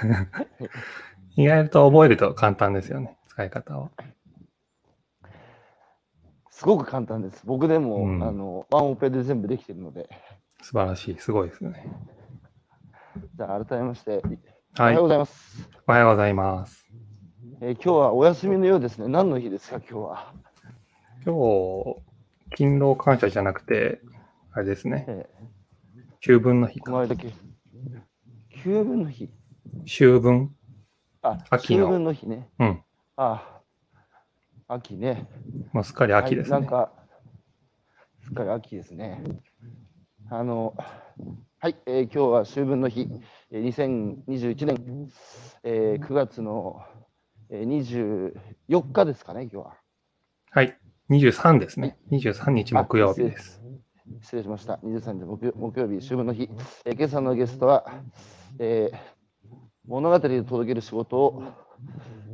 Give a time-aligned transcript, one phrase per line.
[1.36, 3.90] 意外と覚えると簡単ですよね、使い方は。
[6.50, 7.46] すごく簡単です。
[7.46, 10.10] 僕でも、うんあの、ワンオペで全部できてるので。
[10.60, 11.90] 素晴らしい、すごいですね。
[13.34, 14.20] じゃあ、改めまして、
[14.78, 15.70] おは、はいようございます。
[15.86, 16.86] おはようございます。
[17.62, 19.08] えー今日はお休みのようですね。
[19.08, 20.34] 何の日ですか、今日は？
[21.24, 24.00] 今日、勤労感謝じゃなくて、
[24.52, 25.26] あれですね、え
[26.22, 26.92] 秋分の日か。
[26.92, 27.32] 間け、
[28.64, 29.30] 9分の日。
[29.84, 30.54] 秋分
[31.22, 32.48] あ、秋の9分の日ね。
[32.58, 32.82] うん。
[33.16, 33.60] あ、
[34.68, 35.28] 秋ね。
[35.72, 36.54] もうすっかり秋ですね。
[36.54, 36.92] はい、なんか、
[38.24, 39.22] すっかり秋ですね。
[40.30, 40.74] あの、
[41.58, 43.08] はい、えー今日は秋分の日、
[43.50, 45.10] えー2021年、
[45.62, 46.82] えー9月の、
[47.50, 48.32] えー
[48.70, 49.76] 24日ですかね、今日は。
[50.52, 50.78] はい。
[51.10, 51.98] 23ですね。
[52.10, 53.60] 23日木曜日です。
[54.22, 54.74] 失礼しました。
[54.84, 56.48] 23日木曜木曜日、秋分の日。
[56.84, 57.84] えー今朝のゲストは、
[58.58, 59.19] えー
[59.90, 61.42] 物語で届ける仕事を、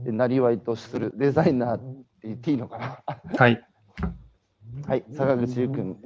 [0.05, 1.85] えーなりわいとするデザイナーって
[2.25, 3.37] 言っていいのかな？
[3.37, 3.61] はい。
[4.87, 5.97] はい、坂口優君、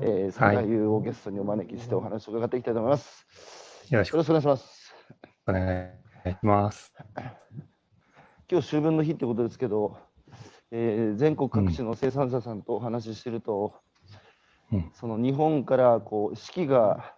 [0.00, 3.26] えー、坂井優をゲストにお招きしてお話を伺っていきたいと思います。
[3.90, 4.94] よろしくよろしくお願いします。
[5.48, 5.86] お願
[6.24, 6.94] いします。
[8.50, 9.96] 今日秋分の日ってことですけど、
[10.70, 13.81] えー全国各地の生産者さんとお話ししてると、うん
[14.94, 17.14] その日本からこう四季が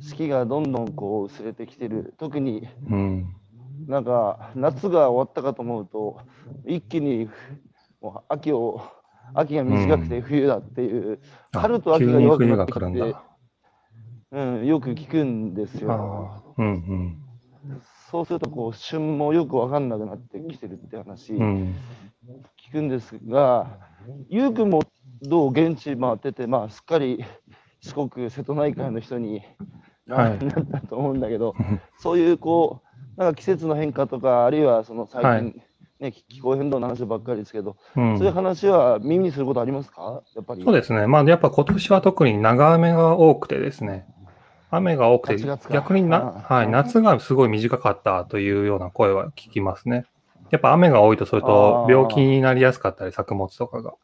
[0.00, 2.14] 四季がどんどんこう薄れてきてる。
[2.18, 3.34] 特にうん。
[3.86, 6.20] なんか夏が終わったかと思うと
[6.66, 7.28] 一気に
[8.00, 8.82] もう秋を
[9.34, 11.20] 秋が短くて冬だっていう、
[11.52, 13.28] あ春と秋が弱く冬なってきて。
[14.30, 15.92] うん、よく聞くんですよ。
[15.92, 17.16] ああ、うん
[18.10, 21.46] そうするとこう旬もよく分かんなくなってきてるって話うん。
[21.46, 21.74] うん。
[22.68, 23.78] 聞くんですが、
[24.28, 24.82] ゆうくんも
[25.22, 27.24] どう現地回ってて、まあ、すっかり
[27.80, 29.42] 四国、 瀬戸内海の人に
[30.06, 30.44] な, はい。
[30.44, 31.54] なったと思うんだけど、
[32.00, 32.82] そういうこ
[33.16, 35.54] うなんか季節の変化とか、あるいはその最近、はい。
[35.98, 38.18] ね、気気候変動の話ばっかりですけど、うん。
[38.18, 40.22] そういう話は耳にすることありますか？
[40.36, 40.62] やっぱり。
[40.62, 41.08] そうですね。
[41.08, 44.06] まあ、やっぱ今年は特に長雨が多くてですね、
[44.70, 50.06] 雨が多くて8月、か逆にな、はい、夏がすごい短かったというような声は聞きますね。
[50.50, 53.94] やっぱ雨が多いと、それと病気になりやすかったり、作物とかが。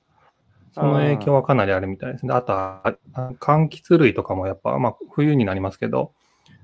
[0.74, 2.34] その影響はかなりあるみたいですね。
[2.34, 6.12] あとは、あ柑橘類とかもやっぱ、まあ、冬になりますけど、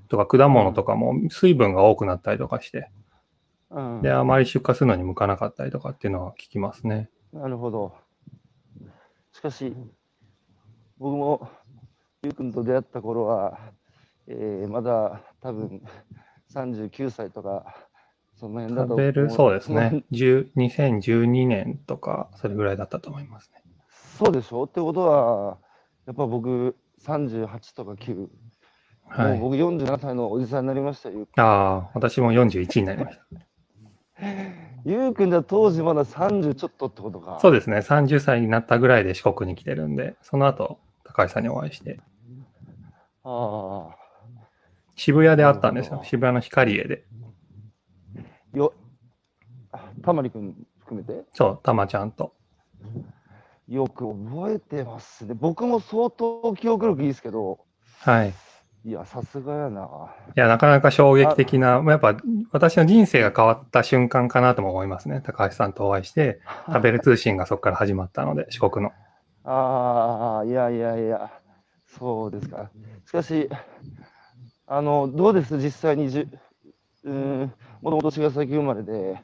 [0.09, 2.89] とか果物とかも水分が多くなったりとかして、
[3.69, 7.09] うんで、あまり出荷するのに向かなかったりとかっていうのは聞きますね。
[7.31, 7.93] なるほど。
[9.31, 9.73] しかし、
[10.97, 11.49] 僕も
[12.21, 13.57] ゆうくんと出会った頃は、
[14.27, 15.81] えーまだ多分
[16.53, 17.87] 39歳とか、
[18.35, 20.03] その辺だと食べる、そうですね。
[20.11, 23.60] 10 2012年とか、それぐらいだったと思いますね。
[24.23, 24.65] そうでしょ？
[24.65, 25.57] ってことは、
[26.05, 28.27] やっぱ僕38とか9、
[29.07, 29.39] はい。
[29.39, 31.27] もう僕47歳のおじさんになりましたよ。
[31.37, 33.19] ああ、私も41になりまし
[34.85, 37.33] ゆうくんじゃ当時まだ30ちょっとってことか。
[37.33, 37.39] た。
[37.39, 37.77] そうですね。
[37.77, 41.99] 30歳になったぐらいで四国に来てるんで、その後、高橋さんにお会いして、
[43.23, 43.95] ああ。
[44.95, 46.01] 渋谷で会ったんですよ。
[46.03, 47.05] 渋谷の光栄で。
[48.53, 48.73] よ、
[50.03, 51.25] たまりくん含めて？
[51.33, 52.35] そう、たまちゃんと。
[53.71, 55.33] よく覚えてますね。
[55.33, 57.59] 僕も相当記憶力いいですけど、
[57.99, 58.33] はい。
[58.83, 60.13] いや、さすがやな。
[60.35, 62.21] いや、なかなか衝撃的な、まあやっぱ
[62.51, 65.21] 私の人生が変わった瞬間かなとも思いますね。
[65.23, 68.91] 高橋さんとお会いして、 食べる通信がそこから始まったので、四国の。
[69.45, 71.31] ああ、いやいやいや、
[71.87, 72.69] そうですか。
[73.05, 73.49] しかし、
[74.67, 75.57] あの、どうです？
[75.57, 76.27] 実際にじゅ、
[77.05, 77.13] うー
[77.45, 79.21] ん、もともと茅ヶ崎生まれで、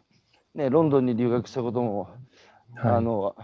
[0.56, 2.08] ね、ロンドンに留学したことも、
[2.82, 3.04] あはい。
[3.04, 3.36] の、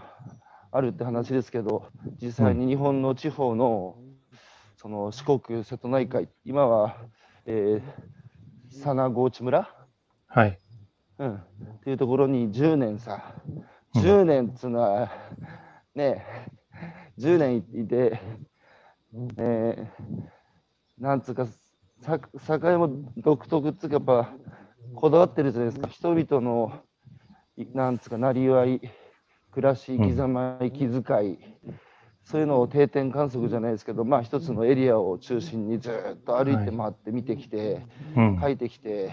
[0.74, 1.86] あるって話ですけど、
[2.20, 3.96] 実際に日本の地方の、
[4.76, 6.96] その四国、瀬戸内海、今は、
[7.46, 9.68] えー、佐賀河内村？
[10.26, 10.58] はい。
[11.18, 11.40] うん、っ
[11.84, 13.34] ていうところに10年さ、
[13.94, 14.02] うん。
[14.02, 15.12] 10年っつうのは、
[15.94, 16.26] ね、
[17.18, 18.20] 10年いて、
[19.38, 20.34] えー
[20.98, 21.46] なんつうか、
[22.02, 22.18] さ
[22.60, 24.32] 境も独特っつうか、やっぱ、
[24.94, 26.80] こだわってるじゃないですか、人々の、
[27.56, 28.80] いなんつうか、なりわい、
[29.54, 31.38] 暮らし、生き様、息遣い、
[32.24, 37.86] そういうのを定点観測じゃないですけど、まあ、一つのエリアを中心にずっと歩いて回って見てきて、
[38.16, 38.38] うん。
[38.40, 39.12] 書いてきて、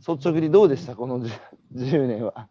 [0.00, 1.30] 率直にどうでした、この 10,
[1.76, 2.48] 10年は。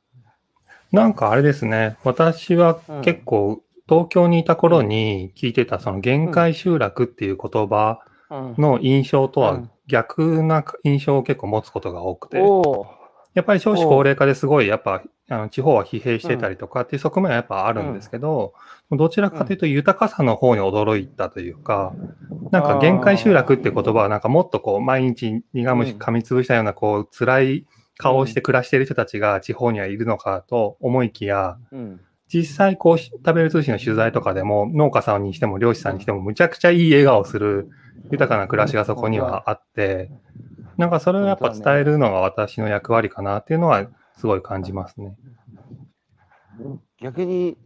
[0.93, 1.97] なんかあれですね。
[2.05, 7.99] 私は結構東京にいた頃に聞いてたその限界集落っていう言葉
[8.31, 8.55] うん。
[8.57, 9.71] の印象とはうん。
[9.89, 12.87] 逆な印象を結構持つことが多くて、おお、
[13.33, 18.53] やっぱり少子高齢化ですごい、やっぱ、あの地方は疲弊してたりとかっていう側面はやっぱあるんですけど、
[18.91, 21.93] どちらかというと豊かさの方に驚いたというか、
[22.51, 27.65] なんか限界集落って言葉はなんかもっとこう、毎日苦虫噛みつぶしたようなこう、辛い
[27.97, 32.01] 顔をして暮らしている人たちが地方にはいるのかと思いきや、うん。
[32.31, 37.69] 実際こう、食べる通信の取材とかでも、農家さんにしても漁師さんにしても、むちゃくちゃいい笑顔する
[38.11, 40.11] 豊かな暮らしがそこにはあって、
[40.79, 43.85] なんかそれをやっぱ伝えるのが私の役割かなっていうのは
[44.17, 45.17] すごい感じますね。
[47.01, 47.57] 逆に、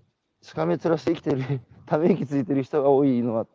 [0.42, 3.45] しかめ面して生きてる、ため息ついてる人が多いのは、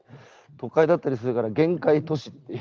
[0.59, 2.61] 都会だったりするから、限界都市っていう。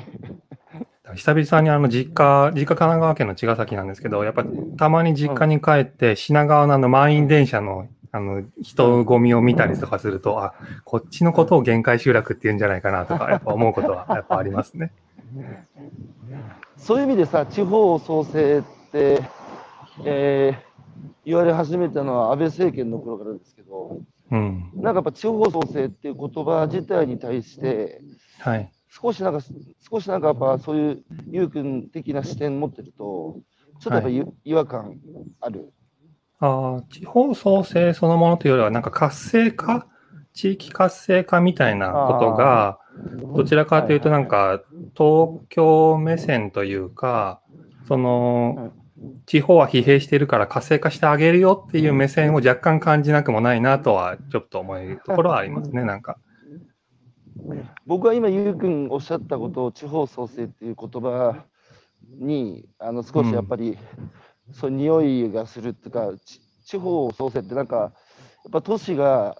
[1.14, 4.44] 久々にあの実家、実家神奈川県の茅ヶ崎なんですけど、やっぱ
[4.76, 10.54] たまに実家に帰って品川のあの満員電車のあの人混みを見たりとかすると、あ、
[10.84, 14.90] こっちのことを限界集落って言うんじゃないかなとか、やっぱ思うことはやっぱありますね。
[16.78, 19.22] そういう意味でさ、地方創生って、
[20.04, 20.68] えー
[21.24, 24.70] 言われ始めたのは安倍政権の頃からですけど、うん。
[24.74, 28.00] なんかやっぱ地方創生っていう言葉自体に対して、
[28.38, 28.72] はい。
[28.88, 29.40] 少しなんか、
[29.90, 33.40] 少しなんかやっぱそういうゆうくん的な視点持ってると、
[33.78, 34.98] ちょっとやっぱ、ゆ違和感
[35.42, 35.70] ある。
[36.40, 39.86] あー地方創生そのものというよりは、なんか活性化？
[40.32, 42.78] 地域活性化みたいなことが、
[43.36, 44.62] どちらかというと、なんか、
[44.98, 47.40] 東京目線というか、
[47.86, 48.72] その、
[49.26, 56.18] 地方は疲弊しているから活性化してあげるよっていう目線を若干感じなくもないなとは、ちょっと思うところはありますね、なんか。
[57.86, 61.44] 僕は今、ゆうくんおっしゃったことを地方創生っていう言葉
[62.18, 63.78] に、あの少しやっぱり、
[64.50, 67.92] そういう匂いがするっていうか、ち地方創生ってなんか、やっ
[68.50, 69.36] ぱ都市が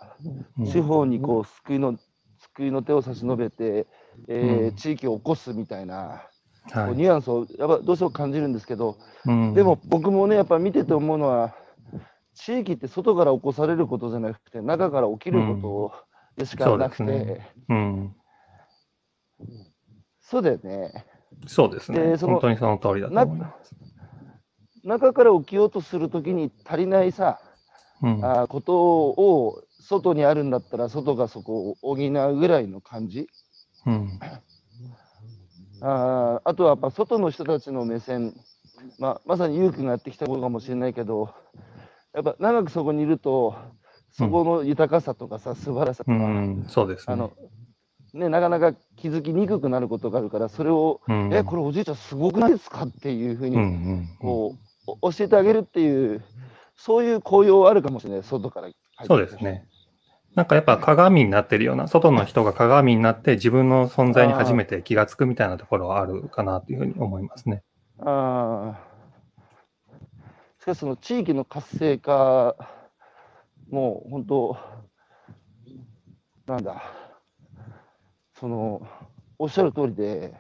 [0.57, 1.99] うん地方にこう救いの、
[2.39, 3.89] 救いの手を差し伸べて、
[4.26, 6.23] えーうん地域を起こすみたいな、
[6.73, 6.93] こはい。
[6.93, 11.55] うニュアンスをやっぱどうしても感じるんですけど、うんでも、僕もね、やっぱ見てて思うのは、
[12.35, 15.93] 地域って外から起こされることじゃなくて、中から起きるこ
[16.37, 18.17] とでしかなくて、そうですうん。
[20.21, 21.06] そうだよね。
[21.47, 21.99] そうですね。
[21.99, 23.75] でその本当にその通りだと思います。
[24.85, 27.41] 中から起きようとするときに足りないさ、
[28.03, 28.25] うん。
[28.25, 33.29] あーことを外にあるんだったら、外がそこを補うぐらいの感じ。
[33.88, 34.20] うん。
[35.81, 38.35] あーあとはやっぱ外の人たちの目線、
[38.99, 41.32] まあ、まさにゆうくんがやってきたことかもしれないけど、
[42.14, 43.55] やっぱ長くそこにいると、
[44.12, 47.14] そこの豊かさとかさ、素晴らしさとか、うん、そうですね。
[47.14, 47.32] あの
[48.14, 54.56] ね、なかなか気づきにくくなることがあるから、それを、うん、え、これおじいちゃんすごくないですかっていうふうに、うんうんこ
[54.87, 56.25] う、お教えてあげるっていう、
[56.75, 58.70] そういう効用あるかもしれない、外から。
[59.05, 59.68] そうですね。
[60.38, 67.64] なんかやっぱ鏡になってるような、外の人が鏡になって自分の存在に初めて気がつくみたいなところはあるかなというふうに思いますね。
[67.99, 69.94] ああ。
[70.61, 72.55] しかし、その地域の活性化、
[73.69, 74.56] もう本当、
[76.46, 76.85] なんだ、
[78.35, 78.87] その、
[79.40, 80.37] おっしゃる通りで、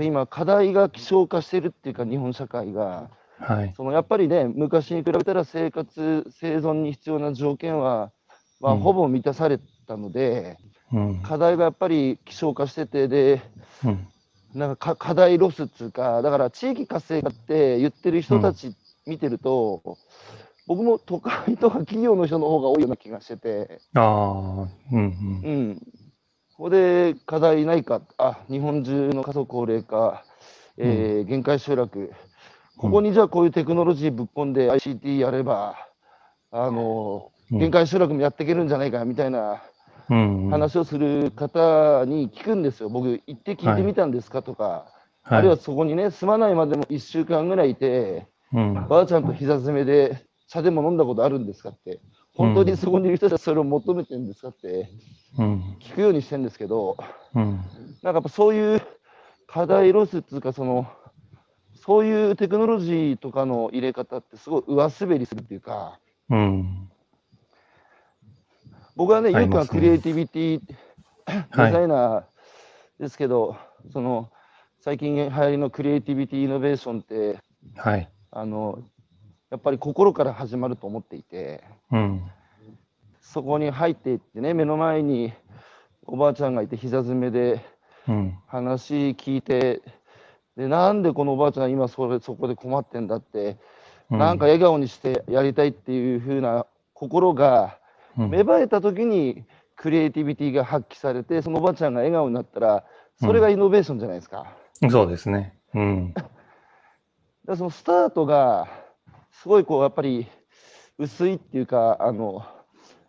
[0.00, 3.10] 今、課題が希少化してるっていうか、日本社会が、
[3.44, 3.74] はい。
[3.76, 8.12] そのやっぱりね、昔に比べたら生活、生存に必要な条件は、
[8.60, 10.58] まあ、うんほぼ満たされたので、
[10.92, 11.22] うん。
[11.22, 13.42] 課題がやっぱり希少化してて、で、
[13.84, 14.08] うん。
[14.54, 18.74] なんかか課題ロスっていうか、だから地域活性化って言ってる人たち
[19.06, 19.98] 見てると、
[20.66, 25.40] 僕も都会とか企業の人の方が多いような気がしてて、ああ、うんうん。
[25.42, 25.76] うん。
[26.56, 30.24] ここで課題ないか、あ、日本中の過疎高齢化、
[30.78, 32.12] えー限界集落、
[32.76, 35.76] ここにじゃあこういうテクノロジーぶっ込んで ICT やれば、
[36.50, 39.62] あの、うん限界集落もやっていけるんじゃないかみたいな。
[40.08, 42.88] 話をする方に聞くんですよ。
[42.88, 44.86] 僕、行って聞いてみたんですかとか、
[45.22, 48.74] あるいはそこにね、住まないまでも1週間ぐらいいて、うん。
[48.88, 52.00] ばあちゃんと膝詰めで茶でも飲んだことあるんですかって、
[52.34, 54.90] 本当にそこにいる人たちはそれを求めてるんですかって
[55.38, 55.76] うん。
[55.80, 56.96] 聞くようにしてるんですけど、
[57.34, 57.52] うん。
[57.52, 58.82] なんかやっぱそういう
[59.46, 60.86] 課題ロスっていうか、その、
[61.84, 65.98] そういうテクノロジーとかの入れ方ってすごい上滑りするっていうか、
[66.30, 66.88] うん。
[68.96, 70.62] 僕はね、よくはクリエイティビティ
[71.26, 72.24] はいデザイナー
[73.00, 73.58] ですけど、
[73.92, 74.30] その
[74.80, 77.38] 最近流行りのクリエイティビティイノベーションって、
[77.76, 78.08] はい。
[78.30, 78.78] あの
[79.50, 82.22] やっぱり心から始まると思っていて、うん。
[83.20, 85.34] そこに入っていってね、目の前に
[86.06, 87.60] おばあちゃんがいて、膝詰めで
[88.08, 88.38] うん。
[88.46, 89.82] 話聞いて、
[90.56, 93.56] でなんでこのおばあちゃん、今それそこで困ってんだって、
[94.10, 97.78] うんなんか笑顔にしてやりたいっていう風な心が
[98.18, 99.44] うん芽生えた時に、
[99.76, 102.84] クリエイティビティが発揮されて、そのおばあちゃんが笑顔になったら、
[103.20, 104.46] それがイノベーションじゃないですか。
[104.90, 105.58] そうですね。
[105.74, 106.14] うん。
[107.46, 108.68] でそのスタートが、
[109.32, 110.26] すごいこう、やっぱり
[110.98, 112.44] 薄いっていうか、あの、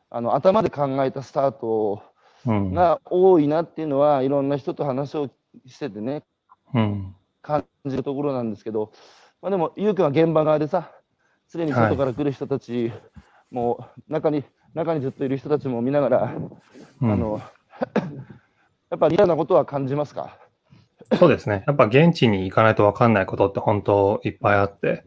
[0.10, 2.02] あの頭で考えたスタート
[2.48, 2.74] うん。
[2.74, 5.30] が多いなっていうのは、いろんな人と話を
[5.68, 6.24] しててね、
[6.74, 7.16] うん。
[7.46, 8.92] 感じるところなんですけど、
[9.42, 10.92] まあ、でも、ゆうくんは現場側でさ、
[11.48, 12.92] すでに外から来る人たち
[13.52, 16.34] も、中に、中にずっといる人たちも見ながら、
[17.02, 17.12] うん。
[17.12, 17.42] あの、
[18.90, 20.40] やっぱり嫌なことは感じますか？
[21.20, 21.64] そうですね。
[21.68, 25.04] やっぱ現地に行かないと分かんないことって本当いっぱいあって、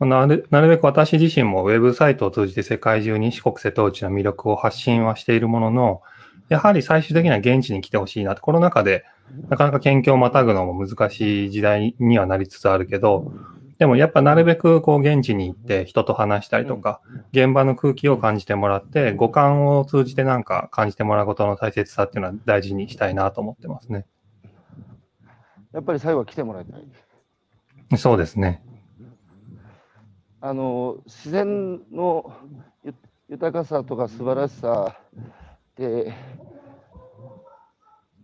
[0.00, 6.02] なるなるべく私自身もウェブサイトを通じて世界中に四国瀬戸内の魅力を発信はしているものの、
[6.50, 8.42] やはり最終的には現地に来てほしいなと。
[8.42, 9.04] コロナ禍で
[9.48, 13.32] なかなか県境をまたぐのも難しい時代にはなりつつあるけど、
[13.78, 17.00] でもやっぱなるべくこう現地に行って人と話したりとか、
[17.32, 24.04] 現場の空気を感じてもらって、五感を通じてなんか感じてもらうことの大切さっていうのは大事にしたいなと思ってますね。
[25.72, 27.96] やっぱり最後は来てもらいたい。
[27.96, 28.62] そうですね。
[30.40, 32.32] あの自然の
[32.84, 32.94] ゆ
[33.28, 34.98] 豊かさとか素晴らしさ
[35.80, 36.12] って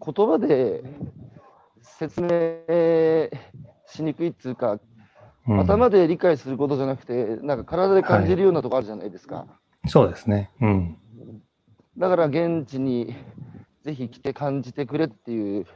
[0.05, 0.85] 言葉で
[1.81, 3.31] 説明
[3.87, 4.81] しにくいっていうか、うん
[5.61, 9.47] 頭で理解することじゃなくてなんか体で感じるようなとこあるじゃないですか、
[9.87, 10.51] そうですね。
[10.61, 10.99] うん。
[11.97, 13.15] だから現地に
[13.85, 15.67] ぜひ来て感じてくれっていう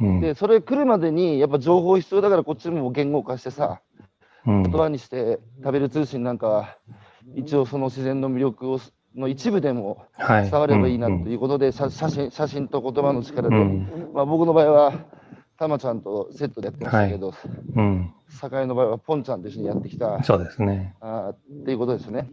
[0.00, 0.20] うん。
[0.22, 3.82] でそれ来るまでにやっぱ情報必要だからこっちも言語化してさ
[4.46, 6.78] うん言葉にして食べる通信なんかは
[7.34, 8.80] 一応その自然の魅力を
[9.16, 10.50] の一部でもはい。
[10.50, 14.92] 伝わればいいなとうんいうことで、写写真写真と言葉の力で、うんまあ、僕の場合は
[15.58, 17.34] たまちゃんとセットでやってましたけど、
[17.76, 18.14] うん。
[18.28, 20.94] 酒井の場合はポンちゃんと一緒にやってきたそうですね。
[21.00, 22.28] あーっていうことですよね。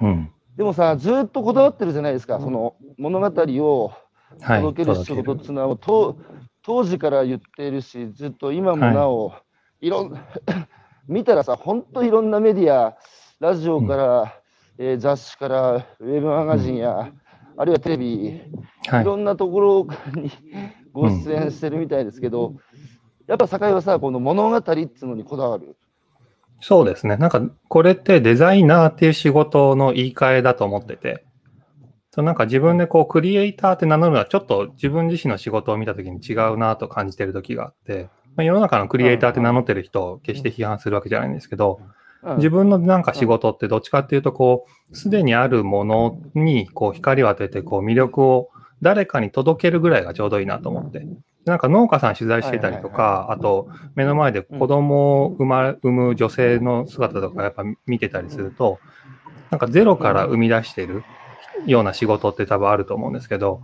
[0.00, 0.30] うん。
[0.56, 3.26] でもさ、ずっとこだわってるじゃないですか、その物語
[3.64, 3.92] を
[4.40, 4.60] はい。
[4.60, 6.16] 届ける仕事っていうのは、と
[6.62, 9.32] 当時から言ってるし、ずっと今もなお、
[9.80, 10.14] い、ろん
[11.08, 12.96] 見たらさ、本当いろんなメディア、
[13.40, 14.39] ラジオから、
[14.82, 17.12] えー雑誌から、ウェブマガジンや、
[17.58, 18.40] あるいはテレビ、
[18.88, 20.32] はいいろんなところに
[20.94, 22.54] ご出演してるみたいですけど、
[23.26, 25.76] やっぱ酒井はさ、この物語っていうのにこだわる？
[26.62, 27.18] そうですね。
[27.18, 31.26] なんか、これってデザイナーっていう仕事の言い換えだと思ってて、
[32.10, 41.99] そうなんか自分でこう、クリエイターって名乗るのはちょっと自分自身の仕事を見たときに違うなと感じてる時があって、まあ、世の中のクリエイターって名乗ってる人を決して批判するわけじゃないんですけど、うん
[42.36, 48.50] 自分のなんか仕事ってどっちかっていうと、こう、すでにあるものにこう光を当てて、こう魅力を
[48.82, 51.06] 誰かに届けるぐらいがちょうどいいなと思って。
[51.46, 58.78] なんか農家さん取材してたりとはいか、あと目の前で子供を産ま産む女性の姿とかやっぱ見てたりすると、
[59.50, 61.02] なんかゼロから生み出してる
[61.66, 63.62] ような仕事って多分あると思うんですけど、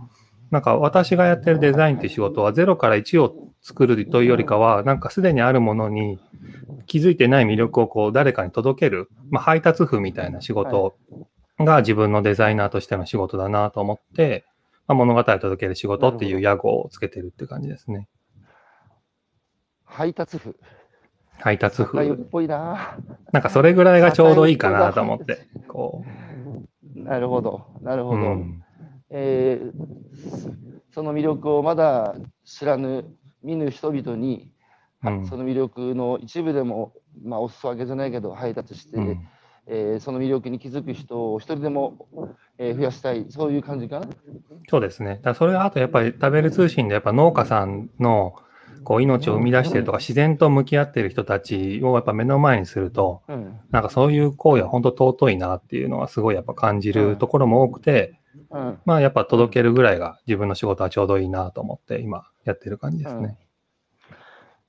[0.51, 6.19] なんか私がやってるデザインっていう仕事はゼロから1を作るというよりかは、なんかすでにあるものに
[6.85, 10.95] 気づいてない魅力をこう誰かに届ける、まあ、配達婦みたいな仕事
[11.59, 14.45] が自分のデザイナーとしての仕事だなと思って、
[14.87, 18.07] まあ、物語を届ける仕事っていう屋号をつけてるって感じですね。
[19.83, 20.55] 配達婦。
[21.39, 22.27] 配達婦。
[22.31, 22.97] ぽいな。
[23.33, 25.47] なんかそれぐらいがちょうどいいかなと思って。
[25.67, 26.05] こ
[26.95, 28.05] なるほど、なるう。
[28.05, 28.17] ほど。
[28.17, 28.63] うん。
[29.09, 29.71] えー
[30.91, 33.05] その魅力をまだ知らぬ、
[33.43, 34.49] 見ぬ人々に、
[35.03, 39.27] うんその魅力の一部でも、まあ、お裾分けじゃないけど、配達して、うん
[39.67, 42.07] えーその魅力に気づく人を一人でも、
[42.57, 44.07] えー増やしたい、そういう感じかな？
[44.69, 45.19] そうですね。
[45.21, 48.33] だそれはあとやっぱり食べる通信でやっぱ農家さんの
[48.83, 58.16] こう命を生み出してるとか自然と向き合ってる人たちをやっぱ目の前にすると、うんなんかそういう行為は本当尊いなっていうのはすごいやっぱ感じるところも多くて、
[58.49, 63.37] うんまあやっぱ届けるぐらいが自分の仕事はちょうどいいなと思って今やってる感じですね。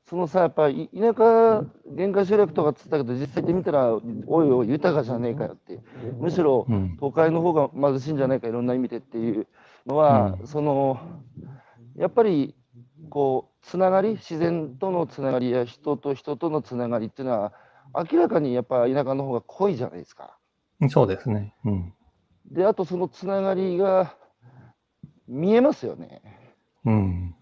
[0.08, 5.80] そのさ、やっぱり田舎、限界集落とかって言ったけど、実際行ってみたら、おいおい、豊かじゃねえかよって、
[6.18, 6.96] むしろうん。
[6.98, 9.46] 都会の方が貧しいんじゃないか、いろんな意味でっていう
[9.87, 10.98] のは、うんその
[11.96, 12.54] やっぱり
[13.10, 17.52] こうつながり、自然とのつながりや人と人とのつながりっていうのは、
[17.94, 20.38] 明らかにやっぱ田舎の方が濃いじゃないですか。
[20.88, 21.54] そうですね。
[21.64, 21.92] うん。
[22.50, 24.17] で、あとそのつながりが
[25.26, 26.23] 見えますよね。
[26.85, 27.35] うん。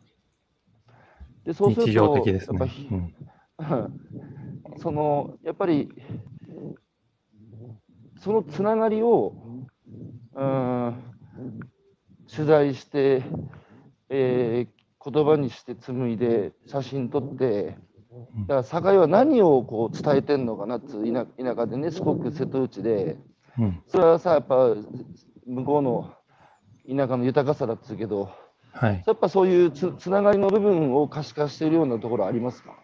[1.45, 2.89] でそうすると日常的ですねやっぱり。
[2.91, 3.15] うん。
[4.79, 5.89] そのやっぱり
[8.19, 9.35] そのつながりを
[10.35, 10.95] うん
[12.29, 13.23] 取材して、
[14.09, 14.77] えー
[15.09, 17.79] 言葉にして紡いで写真撮って
[18.41, 23.17] だから酒井は何をこう伝えてんのかなっつう田田舎でね四国瀬戸内で
[23.59, 23.83] うん。
[23.89, 24.75] それはさやっぱ
[25.47, 26.13] 向こうの
[26.89, 28.31] 田舎の豊かさだっつうけど
[28.73, 29.03] はい。
[29.07, 32.75] やっぱそういうつつながりの部分を可視化しているようなところありますか？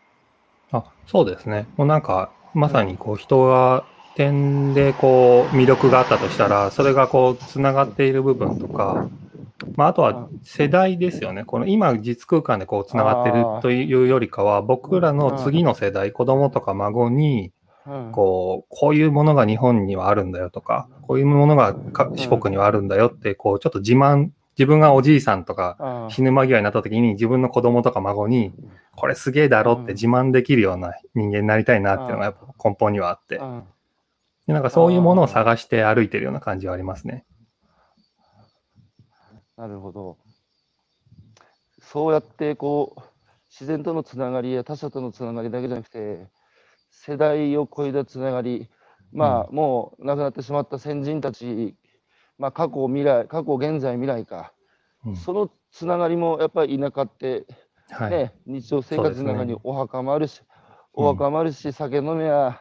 [0.72, 1.66] あ、そうですね。
[1.76, 9.06] もうなんか、まさにこう人が点でこう魅力があったとしたら、それがこうつながっている部分とか、
[9.76, 11.44] まあ、あとは世代ですよね。
[11.44, 17.52] この今実空間でこうつながってるというよりかは、僕らの次の世代、子供とか孫に、
[18.12, 21.74] こう、こういうものが日本にはあるんだよとか、こういうものが
[22.14, 28.52] 四国にはあるんだよって、こう、ちょっと自慢、自分がおじいさんとか死ぬ間際になった時に自分の子供とか孫に、
[28.94, 33.40] これすげえだろって自慢できるような人間になりたいなっていうのがやっぱ根本にはあって。
[34.46, 37.24] でなんかそういうものを探して歩いてるような感じはありますね。
[39.56, 40.18] なるほど。
[41.80, 43.02] そうやってこう
[43.50, 46.26] 自然とのつながりや他者とのつながりだけじゃなくて
[46.92, 48.68] 世代を超えたつながり
[49.12, 51.74] まあ、うん、もう亡くなってしまった先人たち、
[52.38, 54.52] まあ、過去未来過去現在未来か、
[55.04, 57.46] うん、そのつながりもやっぱり田舎って、
[57.90, 60.46] はい、ね、日常生活の中にお墓もあるし、ね、
[60.92, 62.60] お墓もあるし、酒飲めや、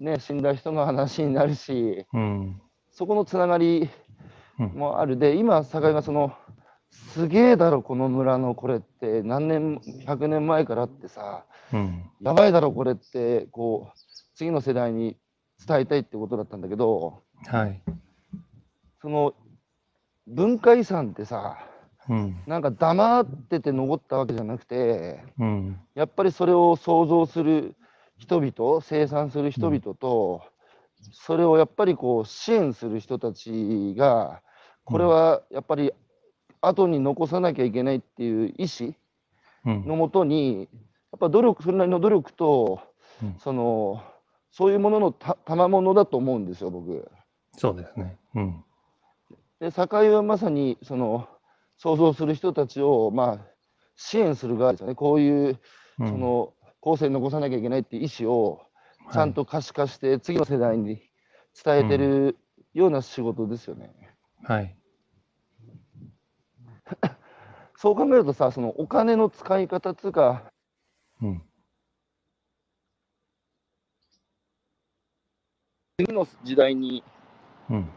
[0.00, 2.60] ね、死んだ人の話になるし、うん、
[2.90, 3.90] そこのつながり
[4.58, 5.16] もある。
[5.16, 6.32] で、今、酒がその、
[6.90, 13.98] すげえだろ、この村のこれって、何年、100年前からってさ、うん、やばいだろ、これって、こう、
[14.34, 15.16] 次の世代に
[15.66, 17.80] 伝えたいってことだったんだけど、はい、
[19.00, 19.34] その
[20.26, 21.58] 文化遺産ってさ、
[22.08, 27.76] うん、なんか黙ってて残ったわけじゃなくて、うん、やっぱりそれを想像する
[28.18, 30.42] 人々生産する人々と、
[31.12, 34.40] それをやっぱりこう支援する人たちが
[34.84, 35.92] これはやっぱり
[36.60, 38.94] 後に残さなきゃいけないっていう意思
[39.64, 40.66] のもとに、や
[41.16, 42.80] っぱ努力それなりの努力と、
[43.38, 44.02] その
[44.50, 47.10] そういうもののた賜物だと思うんですよ僕。
[47.56, 48.64] そうですね、うん、
[49.60, 51.28] で境はまさにその
[51.76, 53.46] 想像する人たちをまあ
[53.94, 54.94] 支援する側ですよね。
[54.94, 55.58] こういう
[55.98, 58.62] その後世に残さなきゃいけないっていう意思を
[59.12, 61.02] ちゃんと可視化して次の世代に
[61.62, 62.38] 伝えてる
[62.74, 63.92] ような仕事ですよね。
[64.42, 64.76] はい。
[67.76, 70.51] そう考えるとさ、そのお金の使い方つうか、
[71.22, 71.42] うん、
[75.96, 77.04] 次の時代に、
[77.70, 77.88] うん、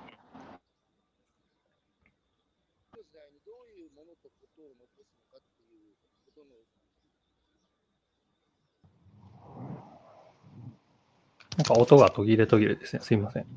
[11.57, 13.01] なんか音が途切れ途切れですね。
[13.01, 13.47] すみません。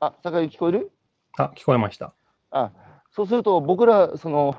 [0.00, 0.90] あ、坂井聞こえる？
[1.38, 2.12] あ、聞こえました。
[2.50, 2.72] あ、
[3.12, 4.56] そうすると僕ら、その、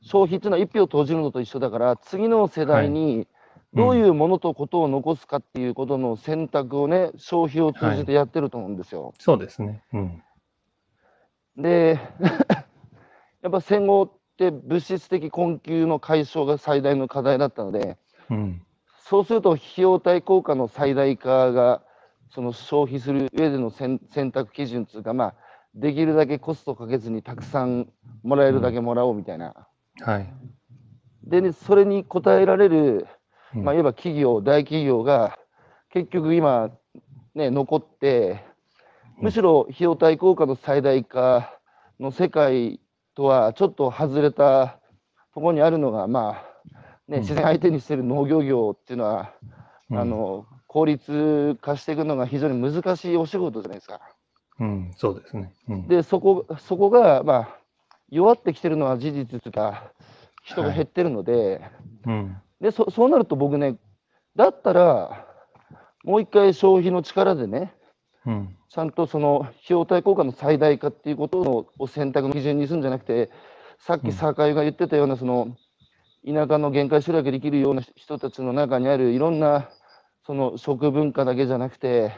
[0.00, 3.28] 消費っていうのは一票投じるのと一緒だから、次の世代に
[3.76, 9.04] どういうものとことを残すかっていうことの選択をね、消費を通じてやってると思うんですよ。
[9.04, 9.82] はい、そうですね。
[9.92, 10.22] うん、
[11.58, 12.00] で、
[13.42, 17.98] やっぱ戦後って物質的困窮の解消が最大の課題だったので、
[18.30, 18.62] うん、
[19.04, 21.82] そうすると費用対効果の最大化が
[22.30, 23.98] その消費する上での選
[24.32, 25.34] 択基準というか、まあ、
[25.74, 27.88] できるだけコストかけずにたくさん
[28.22, 29.54] もらえるだけもらおうみたいな。
[30.00, 30.34] うん、はい、
[31.24, 33.06] で、ね、それに応えられる、
[33.62, 35.38] まあ、いわば企業、大企業が
[35.90, 36.70] 結局今、
[37.34, 38.44] ね、残って、
[39.18, 41.58] むしろ費用対効果の最大化
[41.98, 42.80] の世界
[43.14, 44.78] とはちょっと外れた
[45.32, 46.56] ところにあるのが、まあ
[47.08, 49.32] ね、自然相手にしてる農業業っていうのは、
[49.90, 54.00] あの効率化していくのが非常に難しいお仕事じゃないですか。
[54.58, 55.52] うん、そうですね。
[55.68, 57.56] うん、で、そこ、そこが、まあ、
[58.10, 59.90] 弱ってきてるのは事実というか、
[60.42, 61.60] 人が減ってるので、
[62.04, 63.76] はいうん、でそ、そうなると僕ね、
[64.34, 65.26] だったら、
[66.04, 67.74] もう一回消費の力でね、
[68.26, 73.30] うん、ちゃんとその費用対効果の最大化っていうことを選択の基準にするんじゃなくて、
[73.78, 75.56] さっき酒井が言ってたような、その
[76.26, 79.70] 田舎の限界集落できるような人たちの中にあるいろんな
[80.26, 82.12] その食文化だけじゃなくて、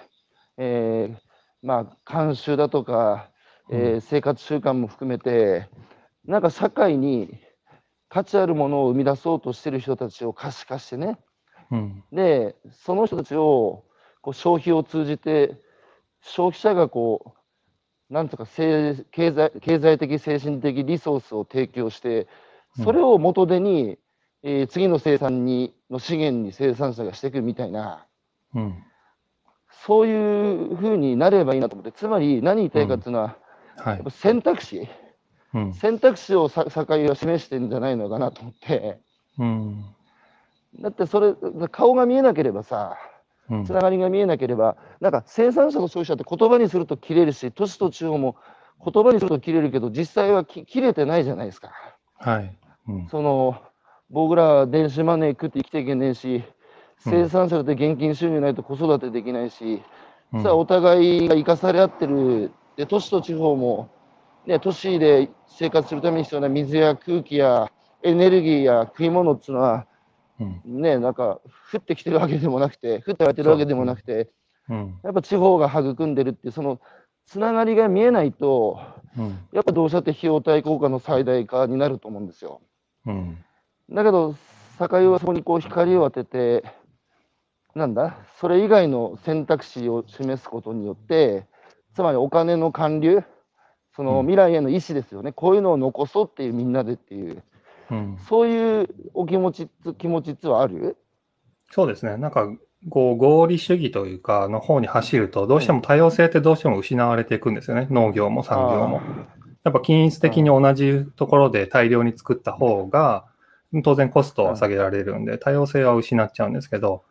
[0.56, 1.16] えー、
[1.62, 3.30] まあ慣習だとか、
[3.70, 5.68] えー、生活習慣も含めて
[6.24, 7.38] なんか社会に
[8.08, 11.18] 価値あるものを生み出そうとしてる人たちを可視化してね、
[11.70, 13.84] うん、でその人たちを
[14.22, 15.60] こう消費を通じて
[16.20, 17.34] 消費者がこ
[18.10, 19.04] うなんとか経済
[19.60, 22.26] 経済的精神的リソースを提供して
[22.82, 23.98] それを元手に
[24.42, 28.06] えー、次の生産にの資源に生産者がしていくみたいな、
[28.54, 28.84] うん、
[29.84, 33.36] そういうふうになればいいなと思って、つまり何言いたいかっていうのは、
[33.78, 33.82] うん。
[33.84, 34.88] はい、選択肢、
[35.54, 38.98] うん、選択肢を境は示してるんじゃないのかなと思って、
[39.38, 39.84] うん、
[40.80, 41.34] だってそれ、
[41.70, 42.96] 顔が見えなければさ、
[43.64, 48.36] つながりが見えなければ、なんか生産者と消費者って言葉にすると切れるし、都市と地方も
[48.84, 51.70] 言葉にすると切れるけど、実際はき切れてないじゃないですか。
[52.18, 52.56] はい、
[52.88, 53.56] うん、その
[54.10, 56.44] 僕らは電子マネー食って生きていけねえし、
[56.98, 59.82] 生産者で現金収入ないと子育てできないし、
[60.32, 60.42] うん。
[60.42, 63.88] さあお互いが生かされ合ってる、で都市と地方も、
[64.48, 67.70] ね、都市で生活するために必要な水や空気や
[68.02, 69.86] エネルギーや食い物っていうのは、
[70.40, 70.80] うん。
[70.80, 74.30] ね、なんか降ってきてるわけでもなくて、降って湧いてるわけでもなくて、
[74.70, 74.98] うん。
[75.02, 76.80] やっぱ地方が育んでるっていう、その
[77.26, 78.80] つながりが見えないと、
[79.18, 79.38] うん。
[79.52, 82.62] やっぱどうしたって費用対効果の最大化になると思うんですよ。
[83.04, 83.44] うん。
[83.90, 84.34] だけど、
[84.78, 86.64] 境はそこにこう光を当てて、
[87.74, 91.46] なんだ、それ以外の選択肢を示すことによって、
[91.94, 93.22] つまりお金の還流、
[93.98, 94.26] そのうん。
[94.26, 97.42] 未来への意思ですよね、こういうのを残そうっていうみんなでっていう、
[97.90, 98.16] うん。
[98.28, 100.96] そういうお気持ちつ、気持ちってはある？
[101.72, 102.16] そうですね。
[102.16, 102.46] なんか、
[102.90, 107.88] こう、合理主義というか、の方に走ると、どうしても多様性ってどうしても失われていくんですよね。
[107.90, 109.00] 農業も産業も。
[109.64, 113.24] やっぱ均一的に同じところで大量に作った方が、
[113.82, 117.02] 当然コストは下げられるんで、多様性は失っちゃうんですけど、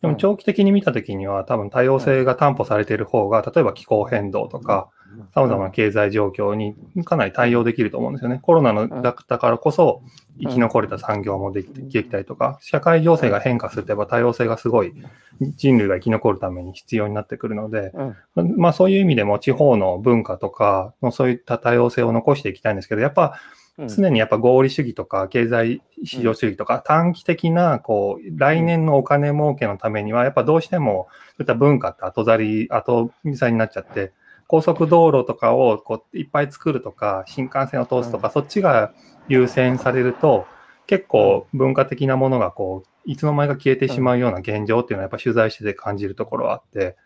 [0.00, 4.88] でも長期的に見たときには、多分多様性が担保されている方が、例えば気候変動とか、
[5.34, 8.38] 様々な経済状況にかなり対応できると思うんですよね。
[8.42, 10.02] コロナのだったからこそ、
[10.40, 14.92] 生き残れた産業もできできたりとか、社会情勢が変化すると、やっぱ多様性がすごい
[15.40, 17.92] 人類が生き残るために必要になってくるので、
[18.34, 23.38] うんまあそういう意味でも地方の文化とかのそういった多様性を残していきたいんですけど、やっぱ
[23.78, 34.12] うん常にやっぱ合理主義とか経済市場主義とか短期的なこう来年のお金儲けのためにはやっぱどうしてもそういった文化って後ざり、後見さになっちゃって、
[34.48, 38.92] 高速道路とかをこういっぱい作るとか、新幹線を通すとか、そっちが
[39.28, 40.46] 優先されると、
[40.86, 46.96] 結構文化的なものがこう、いつの間にか消えてしまうような現状っていうのはやっぱ取材してて感じるところはあって、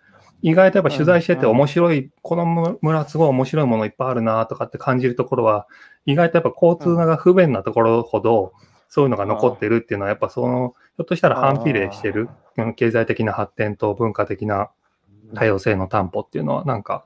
[0.42, 5.66] 意外とやっぱ取材してて面白い、この村すごい面白いものいっぱいあるなとかって感じるところは、
[6.07, 8.53] 意外とやっぱ交通が不便なところほど、
[8.88, 14.70] そういうのが残ってるっていうのは、やっぱその、ひょっとしたら反比例してる、うん経済的な発展と文化的な
[15.35, 17.05] 多様性の担保っていうのは、なんか、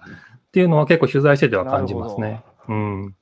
[0.48, 2.44] っていうのは結構取材してては感じますね。
[2.68, 3.16] うん。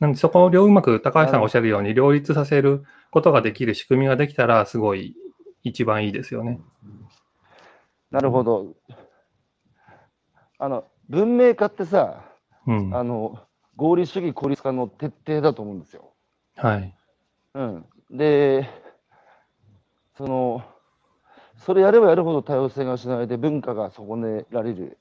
[0.00, 5.16] なんでそこを両うまく高橋さんがおっしゃるように両立させることができる仕組みができたら、すごい
[5.62, 6.60] 一番いいですよね。
[8.10, 8.74] なるほど。
[10.58, 12.24] あの文明化ってさ、
[12.66, 12.94] うん。
[12.94, 13.38] あの
[13.76, 16.12] 合理主義効率化の徹底だと思うんですよ。
[16.56, 16.96] はい。
[17.54, 18.68] うん、で、
[20.16, 20.64] その、
[21.58, 24.98] それやればやるほど多様性が失われて文化が損ねられる。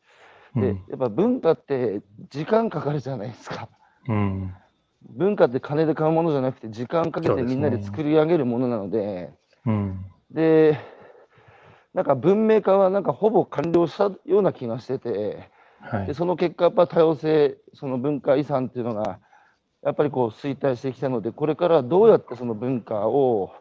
[0.55, 0.83] で、うん。
[0.89, 3.69] やっぱ文化って時間かかるじゃないですか。
[4.07, 4.53] うん。
[5.09, 9.31] 文化って金で買うものじゃなくて時間かけてみんなで作り上げるものなので、
[9.65, 10.05] うん。
[10.31, 10.79] で、
[11.93, 16.13] なんか文明化はなんかほぼ完了したような気がしてて、はいで。
[16.13, 19.19] その結果、やっぱ多様性、その文化遺産っていうのが、
[19.83, 23.51] やっぱりこう衰退してきたので、これからどうやってその文化を、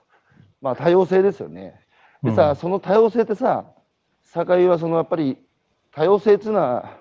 [0.62, 1.83] まあ多様性ですよね。
[2.24, 3.64] でさ、うんその多様性ってさ、
[4.32, 5.38] 堺はそのやっぱり
[5.92, 6.96] 多様性っていうのは、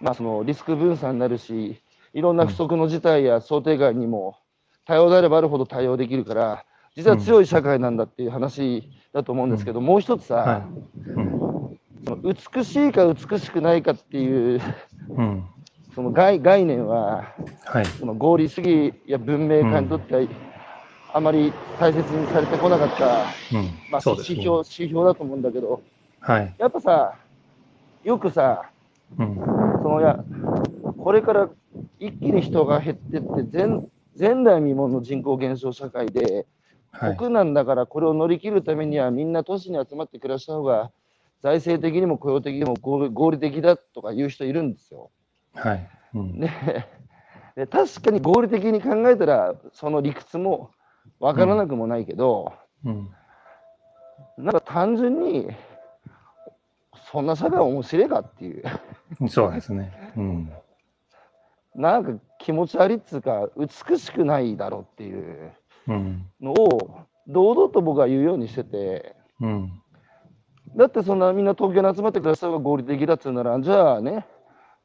[0.00, 1.80] まあそのリスク分散になるし、
[2.12, 4.36] いろんな不測の事態や想定外にも
[4.84, 6.64] 多様であればあるほど対応できるから、
[6.96, 10.62] 実は強い社会なんだっていう話だと思うんですけど、もう一つさ、はい。
[11.16, 11.44] うん。
[12.22, 14.60] 美しいか美しくないかっていう
[15.16, 15.44] うん。
[15.94, 17.34] その概概念は、
[17.64, 17.86] はい。
[17.86, 20.22] その合理主義や文明化にとっては、
[21.14, 23.06] あまり大切にされてこなかった、
[23.56, 23.70] うん。
[23.88, 24.02] まあ。
[24.04, 25.80] 指標指標だと思うんだけど、
[26.18, 26.54] はい。
[26.58, 27.14] やっぱさ、
[28.02, 28.64] よくさ、
[29.16, 29.36] うん。
[29.80, 30.18] そのや
[30.98, 31.48] これから
[32.00, 33.80] 一気に人が減ってって前、
[34.18, 36.46] 前代未聞の人口減少社会で、
[36.90, 37.16] はい。
[37.16, 40.90] 国なんだからこれを乗り切るためには、みんな都市に集まって暮らした方が、
[41.40, 45.10] 財政的にも雇用的にも合合理的だとか言う人いるんですよ。
[45.54, 45.88] はい。
[46.14, 46.40] うん。
[46.40, 46.88] ね、
[47.54, 50.70] で確かに合理的に考えたらその理屈も
[51.24, 52.52] 分からなくもないけど、
[52.84, 53.08] うん。
[54.36, 55.48] なんか単純に
[57.10, 58.64] そんな社会面白いかっていう
[59.30, 60.12] そうですね。
[60.18, 60.52] うん。
[61.74, 65.52] なんか気持ち悪いっつうか美しくないだろうっていう
[65.88, 66.26] うん。
[66.42, 69.72] のを堂々と僕は言うようにしててうん。
[70.76, 74.26] だってそんなみんな東京に集まって暮らした方が合理的だっつうならじゃあね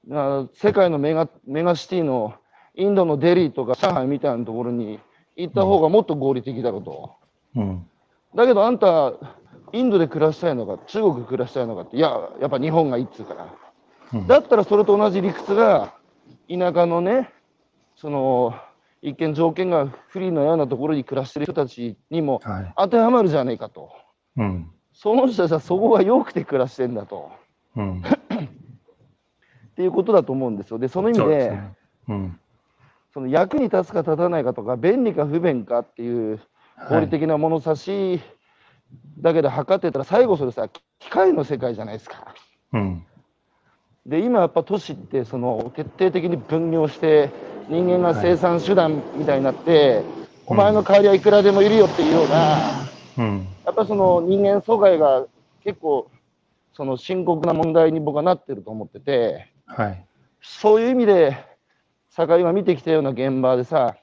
[0.09, 2.35] あ世界のメガメガシティの
[2.75, 5.01] インドのデリーとか上海みたいなところに
[5.41, 7.15] 行った方がもっと合理的だろうと。
[7.55, 7.85] うん。
[8.35, 9.13] だけどあんた、
[9.71, 13.43] インドで暮らしたいのか、中国で暮らしたいのかって、いや、やっぱ日本がいいっつうから。
[13.45, 15.93] うんだったらそれと同じ理屈が、
[16.49, 17.31] 田舎のね、
[17.95, 18.55] その、
[19.01, 22.73] 一見条件が不利なようなところに暮らしてる人たちにもはい。
[22.75, 23.91] 当てはまるじゃねえかと。
[24.35, 24.71] うん。
[24.93, 27.31] その人たちはそこが良くて暮らしてんだと。
[27.75, 28.01] うん。
[28.01, 28.03] っ
[29.75, 30.79] ていうことだと思うんですよ。
[30.79, 31.73] で、その意味で、ですね。
[32.09, 32.38] うん。
[33.13, 36.39] その役に立つか立たないかとか、便利か不便かっていう
[36.89, 38.21] 合理的な物差し
[39.19, 40.69] だけど測ってたら最後それさ、
[40.99, 42.35] 機械の世界じゃないですか。
[42.73, 43.05] うん。
[44.05, 47.29] で、今やっぱ都市ってその徹底的に分業して、
[47.67, 50.03] 人間が生産手段みたいになって、
[50.45, 52.57] お前の代わりはいくらでもいるよっていうような、
[53.17, 53.47] うん。
[53.65, 55.25] やっぱその人間阻害が
[55.63, 56.09] 結構、
[56.73, 60.05] その深刻な問題に僕はなってると思ってて、はい。
[60.41, 61.37] そういう意味で、
[62.09, 63.95] 坂井が見てきたような現場でさ、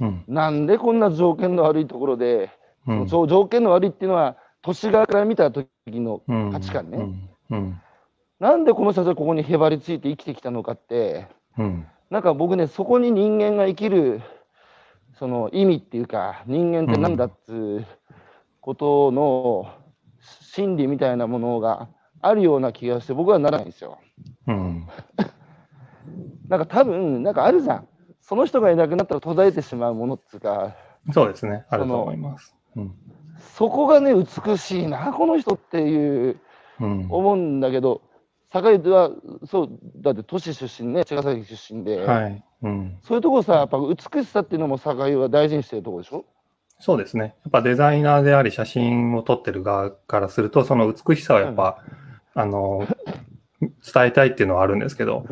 [0.00, 0.24] うん。
[0.28, 2.50] なんでこんな条件の悪いところで、
[2.86, 3.08] うん。
[3.08, 7.30] その条件の悪いっていうのは、都市側から見た時のうん価値観ね、うん。
[7.50, 7.80] うん。
[8.40, 11.86] なんでこの人たちはここにへばりついて生きてきたのかって、うん。
[12.10, 14.20] なんか僕ね、そこに人間が生きる
[15.18, 17.86] その意味っていうか、人間ってなんだっつう
[18.60, 19.72] ことの
[20.20, 21.88] 心理みたいなものが
[22.20, 23.98] あるような気がして、僕はならないんですよ。
[26.46, 26.50] うん。
[26.50, 27.88] なんか多分、なんかあるじゃん。
[28.20, 30.74] その人がいなくなったら途絶えてしまうものっつうか、
[31.12, 31.64] そうですね。
[31.70, 32.54] あると思います。
[32.74, 32.94] うん。
[33.54, 36.40] そこがね、美しいな、この人っていう
[36.80, 37.06] うん。
[37.08, 38.02] 思うんだけど、
[38.50, 39.10] 堺は、
[39.44, 42.44] そう、だって都市出身ね、茅ヶ崎出身で、はい。
[42.62, 42.98] うん。
[43.02, 46.24] そういうとこさ、やっぱ美しさっていうのも堺は大事にしてるところでしょ？
[46.78, 47.34] そうですね。
[47.44, 51.78] やっぱデザイナーであり、写真を撮ってる側からすると、その美しさはやっぱ、
[52.34, 52.86] あの、
[53.60, 53.70] 伝
[54.06, 55.24] えたいっていうのはあるんですけど、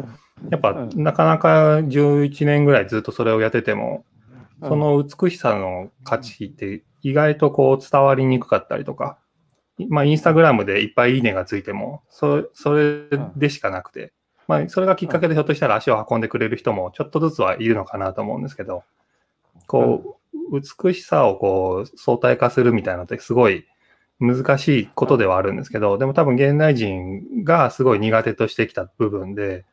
[0.51, 1.03] やっぱ、うん。
[1.03, 4.05] なかなか11年ぐらいずっとそれをやってても、
[4.61, 4.69] うん。
[4.69, 9.19] その美しさの価値って意外とこう伝わりにくかったりとか、
[9.89, 13.05] まあインスタグラムでいっぱいいいねがついても、そそれ
[13.37, 14.13] でしかなくて、
[14.47, 18.85] まあそれがきっかけでひょっとしたら足を運んでくれる人もちょっとずつはいるのかなと思うんですけど、
[19.67, 20.19] こ
[20.53, 23.67] う、美しさをこう相対化するみたいなのってすごい
[24.21, 29.65] 難しいことではあるんですけど、でも多分現代人がすごい苦手としてきた部分で、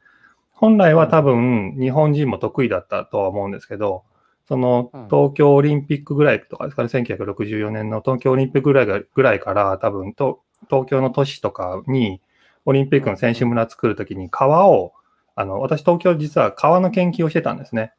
[0.62, 4.04] 本来は多分日本人も得意だったとは思うんですけど、
[4.48, 5.06] そのうん。
[5.10, 12.22] 東京オリンピックぐらいとかですかね、1964年の東京オリンピックぐらいがぐらいから多分と東京の都市とかに
[12.66, 14.94] オリンピックの選手村作るときに川を、
[15.34, 17.94] あの、私東京実は川の研究をしてたんですね。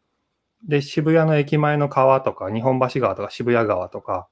[0.69, 4.29] で、渋谷の駅前の川とか、日本橋川とか渋谷川とか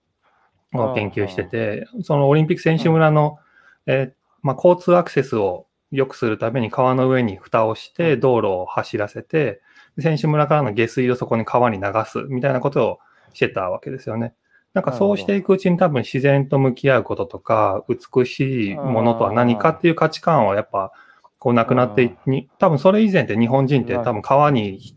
[0.72, 3.38] を研究してて、そのオリンピック選手村の、
[3.86, 9.60] えーまあ、交通アクセスを良くするために川の上に蓋をして道路を走らせて、
[9.98, 12.98] 選手村からの下水をそこに川に流すみたいなことを
[13.32, 14.34] してたわけですよね。
[14.72, 20.92] なんかそうしていくうちに多分自然と向き合うこととか、美しいものとは何かっていう価値観はやっぱ
[21.38, 24.94] こうなくなっていに、多分それ以前って日本人って多分川に、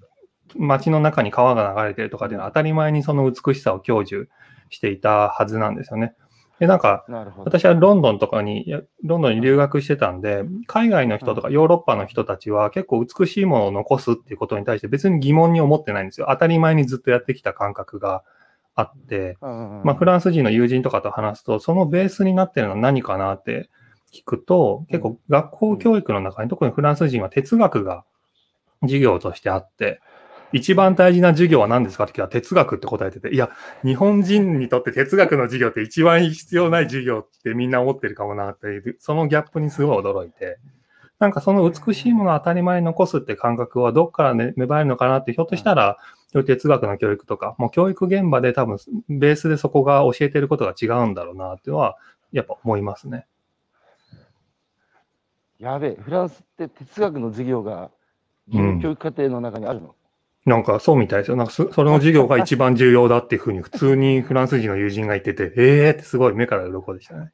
[0.55, 4.29] 街の中に川が流れてるとかっていうのは当たり前にその美しさを享受
[4.69, 6.13] していたはずなんですよね。
[6.63, 7.03] で、なんか。
[7.39, 8.73] 私はロンドンとかに、
[9.03, 16.27] ロンドンに留学してたんで、海外の人とかヨーロッパの人たちは結構美しいものを残すっていうことに対して別に疑問に思ってないんですよ。
[16.29, 18.23] 当たり前にずっとやってきた感覚が
[18.75, 23.69] あって、まあ、フランス人の友人とかと話すと、そのベースになってるのは何かなって
[24.13, 28.05] 聞くと、結構学校教育の中に、特にフランス人は哲学が
[28.83, 29.99] 授業としてあって、
[30.53, 33.49] 一番大事な授業は何ですかって聞いたら哲学って答えてて、いや、
[33.83, 40.59] 日本人にとって哲学の授業って一番必要ない授業ってみんな思ってるかもなっていう、そのギャップにすごい驚いて、
[41.19, 45.97] なんかその美しいものを当たり前に残すって感覚はどっから、ね、芽生えるのかなって、ひょっとしたら、
[46.33, 51.97] 哲学の教育とか、もう教育現場で多分ベースでそこが教えてることが違うんだろうなっていうのは、
[52.31, 53.27] やっぱ思いますね。
[55.59, 57.91] やべえ、フランスって哲学の授業が
[58.51, 59.95] 教育課程の中にあるの、
[60.45, 61.37] なんかそうみたいですよ。
[61.37, 67.31] なんかその授業が一番重要だっていうふうに普通に フランス人の友人が言ってて、えーってすごい目から鱗でしたね。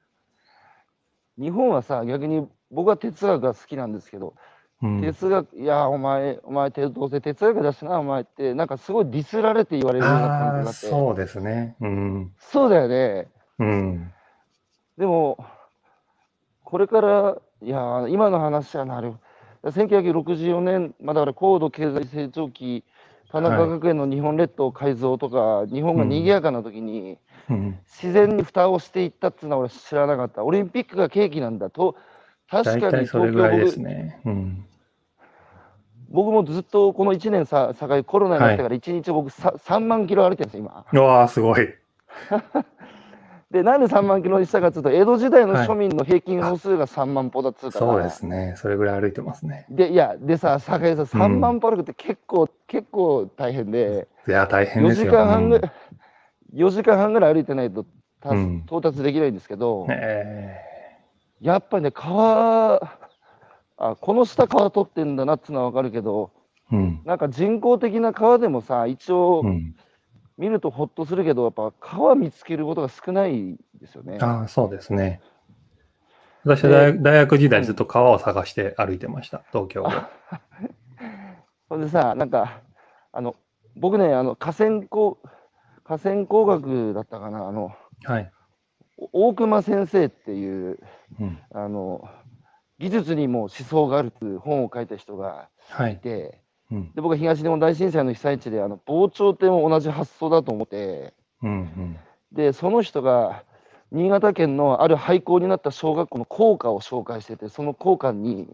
[1.37, 4.35] 日本はさ、逆に僕は哲学が好きなんですけど、
[4.81, 5.01] うん。
[5.01, 10.87] 哲学、いや、お前、お前、どうせ哲学だしな、お前って、なんかすごいディスられて言われるような感じがあって。
[10.87, 11.75] そうですね。
[11.81, 12.31] うん。
[12.37, 13.27] そうだよね。
[13.59, 14.13] うん。
[14.97, 15.45] でも、
[16.63, 19.13] これから、いや、今の話はなる。
[19.63, 22.85] 1964年、まあ、だから高度経済成長期、
[23.31, 27.17] 田中学園の日本列島改造とか、日本が賑やかな時に、
[27.49, 27.79] うん。
[27.85, 30.43] 自然に蓋をしていったっていうのは俺知らなかった。
[30.43, 31.95] オリンピックが契機なんだと、
[32.49, 34.21] 確大かに東京僕、ね。
[34.25, 34.65] うん。
[36.09, 40.85] 僕もずっとこの1年さ、境コロナになってから1日僕さ3万キロ歩いてるんですよ、今。
[40.91, 41.69] うわあ、すごい。
[43.51, 47.85] で、なんで3万キロにしたかっていうと、江戸時代の庶民の平均歩数が3万歩だっつうから。
[47.85, 48.53] そうですね。
[48.57, 49.65] それぐらい歩いてますね。
[49.69, 55.13] で、いや、でさ、境さ、3万歩歩くって結構、結構大変で、いや、大変4時ですよ。
[55.13, 55.71] 間半ぐらい、
[56.53, 57.85] 4時間半ぐらい歩いてないと
[58.21, 60.65] たうん到達できないんですけど、うんえ
[61.41, 62.83] やっぱね、川、
[63.77, 67.01] あ、この下川取ってんだなっていうのはわかるけど、ーうん。
[67.05, 69.75] なんか人工的な川でもさ、一応うん。
[70.39, 74.17] 見るとほっとするけど、やっぱ川見つけることが少ないですよね。
[74.21, 75.19] ああ、そうですね。
[76.45, 79.91] 私は大大学時代ずっと川を探して歩いてました、東京を。
[81.67, 82.61] それでさ、なんか、
[83.11, 83.35] あの、
[83.75, 85.19] 僕ね、あの、河川工、
[85.83, 87.73] 河川工学だったかな、あの、
[88.05, 88.31] はい。
[89.11, 90.79] 大熊先生っていう、
[91.19, 91.39] うん。
[91.53, 92.07] あの、
[92.79, 95.97] 技術にも思想があるっていう本を書いた人がはいい。
[95.97, 96.91] て、うん。
[96.93, 101.51] で僕は東日本大震災の被災地で、あの、防潮堤も同じ発想だと思って、うん。
[101.51, 101.97] うん。
[102.31, 103.43] で、その人が、
[103.91, 108.47] 新潟県のある廃校になった小学校の校歌を紹介してて、その校歌に、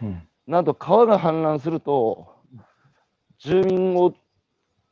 [0.00, 0.28] うん。
[0.46, 2.28] なんと川が氾濫すると、
[3.38, 4.14] 住民を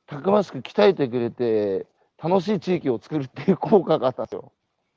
[0.06, 1.86] たくましく鍛えてくれて、
[2.22, 4.52] 楽しい地域を作るっていう効果があったんですよ。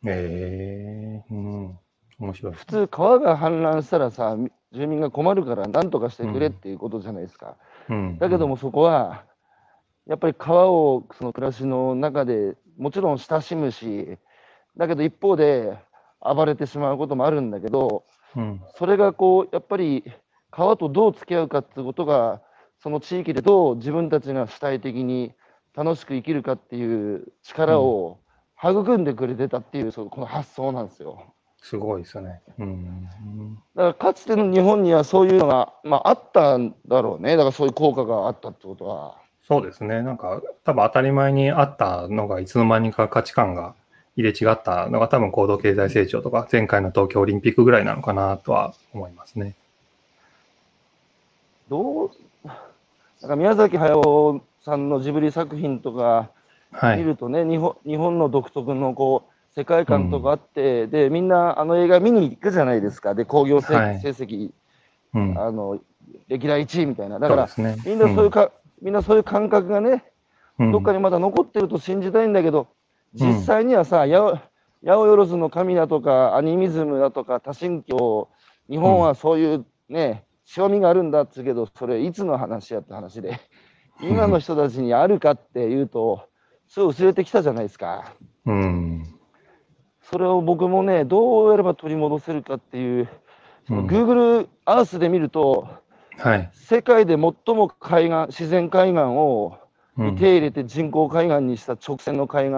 [0.06, 1.80] ええうん。
[2.20, 2.54] 面白い。
[2.54, 4.36] 普通、川が氾濫したらさ、
[4.72, 7.48] 住民が困るから何とかしてくれっていうことじゃないですか。
[7.48, 7.56] うん。
[8.20, 9.24] だけどもそこは、
[10.06, 14.18] やっぱり川をその暮らしの中でもちろん親しむし、
[14.78, 15.78] だけど一方で
[16.22, 18.04] 暴れてしまうこともあるんだけど、
[18.36, 18.62] うん。
[18.76, 20.04] それがこう、やっぱり
[20.52, 22.42] 川とどう付き合うかっていうことが、
[22.82, 25.34] その地域でどう自分たちが主体的に
[25.76, 28.20] 楽しく生きるかっていう力を
[28.64, 31.34] 育んでくれてたっていう、そのこの発想なんですよ。
[31.62, 32.42] すごいですね。
[32.58, 33.56] うん。
[33.76, 37.32] だからかつての日本にはそういうのが、まあ、あったんだろうね。
[37.36, 39.18] だからそういう効果があったってことは。
[39.48, 40.02] そうですね。
[40.02, 43.76] なんか、多分当たり前にあったのが、いつの間にか価値観が
[44.16, 49.56] 入れ違ったのが、多分高度経済成長とか、前回の東京オリンピックぐらいなのかなとは思いますね。
[51.68, 52.12] どう、
[53.22, 56.32] なんか宮崎駿さんのジブリ作品とか
[56.72, 56.98] はい。
[56.98, 64.00] 見るとね、日本日本の独特のこう世界観とかあって、でみんなあの映画見に行くじゃないですか、で興行成,、はい。
[64.00, 64.52] 成績
[65.14, 65.38] うん。
[65.38, 65.80] あの、
[66.28, 67.78] 歴代1位みたいな、だからね。
[67.86, 70.06] みんなそういうか、みんなそういう感覚がね、
[70.60, 72.68] うん、どっかにまだ残ってると信じたいんだけど、
[73.14, 74.40] 実際にはさ、やお八
[74.84, 78.30] 百万の神だとか、アニミズムだとか、多神教、
[78.70, 83.40] 日本はそういうね、潮味があるんだっつうけど、それいつの話やって話で、
[84.02, 86.28] 今の人たちにあるかっていうと、
[86.68, 88.14] すごい薄れてきたじゃないですか。
[88.46, 89.19] うん。
[90.10, 93.10] それを僕もね、どうやれば取り戻せるかっていう、
[93.70, 95.68] Google Earth で見ると、
[96.18, 96.50] はい。
[96.54, 99.58] 世界で最も海岸、自然海岸を
[99.98, 102.52] うん手入れて人工海岸にした直線の海岸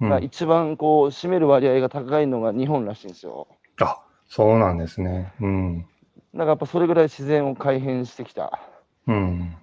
[0.00, 3.46] うんが一番こう占める割合が高いのが日本らしいんですよ。
[3.80, 5.32] あ、そうなんですね。
[5.40, 5.80] うん。
[5.80, 8.58] だからやっぱそれぐらい自然を改変してきた。
[9.06, 9.56] うん。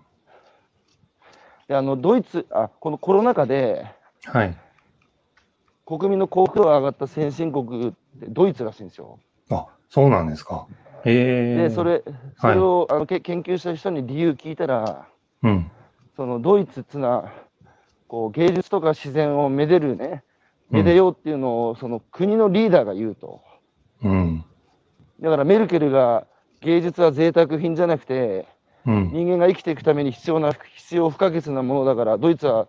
[1.68, 3.86] であのドイツあ、このコロナ禍で
[4.26, 4.58] はい。
[5.98, 9.20] 国民の幸福度が上がった先進国ってドイツらしいんですよ。
[9.52, 10.66] あ、そうなんですか。
[11.06, 12.04] ええで、それ
[12.38, 15.08] それを、あのけ研究した人に理由聞いたら、
[15.44, 15.72] うん。
[16.16, 17.32] そのドイツっていうのは
[18.08, 20.24] こう芸術とか自然をめでるね、
[20.70, 23.42] めでようっていうのをその国のリーダーが言うと。
[24.04, 24.46] うん。
[25.20, 26.26] だからメルケルが
[26.62, 28.48] 芸術は贅沢品じゃなくて、
[28.86, 29.12] うん。
[29.14, 32.68] 人間が生きていくために必要な、必要不可欠なものだから、ドイツは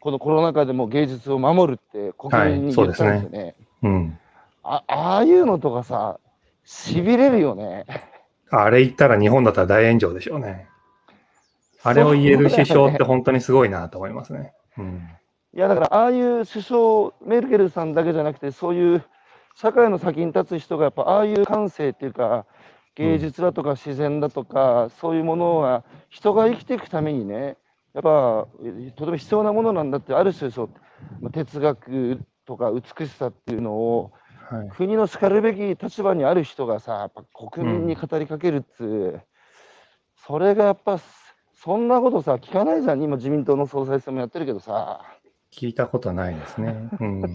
[0.00, 3.54] このコロナ禍でも芸術を守るって国民に言ったんですよね。
[3.82, 4.18] うん。
[4.62, 6.18] あああいうのとかさ、
[6.64, 7.84] しびれるよね。
[8.50, 10.66] あれ言ったら日本だったら大炎上でしょうね。
[11.82, 14.52] あれを言える首相って本当にすごいなと思いますね。
[14.78, 15.08] うん。
[15.54, 19.04] いやだから、ああいう首相、メルケルさんだけじゃなくて、そういう
[19.56, 22.46] 社会の先に立つ人が、やっぱああいう感性っていうか、
[22.94, 27.56] 芸術だとか自然だとか、そういうものは人が生きていくためにね、
[27.94, 30.70] やっぱえとても必要なものなんだって、ある種そう、
[31.20, 34.12] まあ哲学とか美しさっていうのを、
[34.50, 34.68] はい。
[34.70, 39.22] 国のしかるべき立場にある人がさ、やっぱ国民に語りかけるっつう、
[40.26, 40.98] それがやっぱ、
[41.54, 45.02] そんなことさ、聞かないじゃん、今、自民党の総裁選もやってるけどさ。
[45.52, 46.88] 聞いたことないですね。
[47.00, 47.20] うん。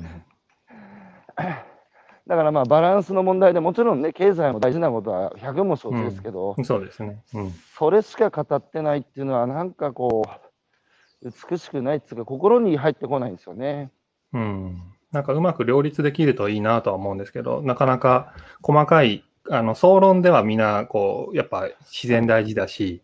[2.27, 7.21] だからまあバランスの問題でもちろんね経済も大事なことは100も承知ですけど、そうですね。
[7.35, 7.51] うん。
[7.51, 10.44] それしか語ってないっていうのはなんかこう
[11.23, 13.91] 美しくないっていうか心に入ってこないんですよね。
[14.33, 14.81] うん。
[15.11, 23.01] なんかうまく両立できるといいなとは思うんですけど、なかなか細かい、あの、総論ではみんな、こう、やっぱ自然大事だし、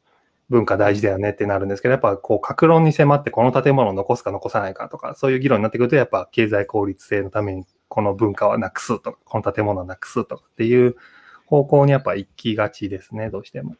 [0.49, 10.97] 文化大事だよねってなるんですけど、やっぱこう、格論に迫ってこの建物を残すか残さないかとか、そういう議論になってくると、やっぱ経済効率性のためにこの文化はなくすとか、この建物をなくすとかっていう
[11.45, 13.75] 方向にやっぱ行きがちですね、どうしても。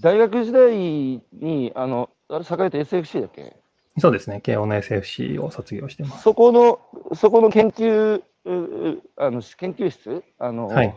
[0.00, 3.56] 大学時代にあのあれ栄えて SFC だっけ？
[3.98, 6.22] そうですね、慶応の SFC を卒業してます。
[6.22, 6.80] そこの
[7.14, 10.22] そこの研究ううあの研究室？
[10.38, 10.94] あの、はい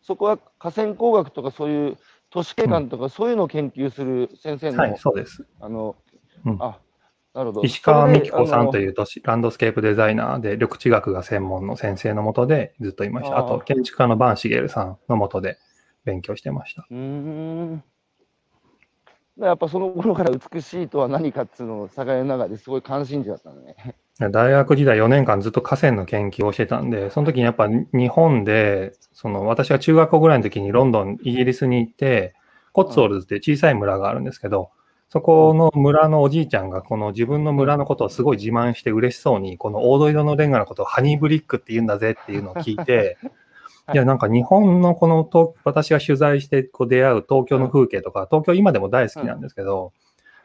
[0.00, 1.98] そこは河川工学とかそういう
[2.30, 5.44] 都市景観とかそういうのを研究する先生の,、はい、そうです。
[5.60, 5.96] あの
[6.46, 6.78] うんあ
[7.34, 7.66] なるほど。
[7.66, 13.38] 石川美希子さんという都市ランドスケープデザイナーで、緑地学が専門の先生のもとでずっといました。
[13.38, 15.58] あと、建築家のバンシゲルさんのもとで
[16.04, 16.86] 勉強してました。
[16.90, 17.84] うーん。
[19.40, 23.76] やっぱその頃から美しいとは何かっていうのを境の中ですごい関心事だったのね。
[24.32, 32.34] 大学時代4年間ずっと河川の研究をしてたんで、その時にやっぱ日本で、その私が中学校ぐらいの時にロンドン、イギリスに行って、
[32.72, 34.70] コッツウォルズって小さい村があるんですけど、
[35.08, 43.16] そこの村のおじいちゃんがこの自分の村のことをすごい自慢して嬉しそうに、この黄土色のレンガのことをハニーブリックって言うんだぜっていうのを聞いて、
[43.92, 49.92] いや、なんか日本のこの東、私が取材してこう出会う東京の風景とか、東京今でも大好きなんですけど、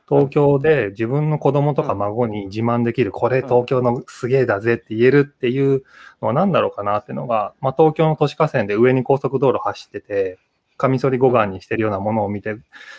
[0.08, 5.84] 東京で自分の子供とか孫に自慢できる、これ東京のすげえだぜって言えるっていう
[6.22, 10.40] のは何だろうかなっていうのが、まあ東京の都市河川で上に高速道路走ってて、
[10.78, 12.56] カミソリ護岸にしてるようなものを見て、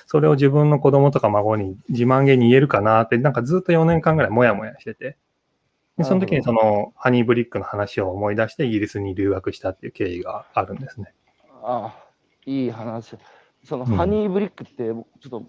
[0.06, 5.16] それを自分の子供とか孫に自慢げに言えるかなって、なんかずっと4年間ぐらいもやもやしてて、
[5.96, 11.14] でその時にそのハニーブリックの話を思い出してイギリスに留学したっていう経緯があるんですね。
[11.62, 12.04] ああ、
[12.46, 13.16] いい話。
[13.64, 13.96] そのうん。
[13.96, 15.48] ハニーブリックって、ちょっとも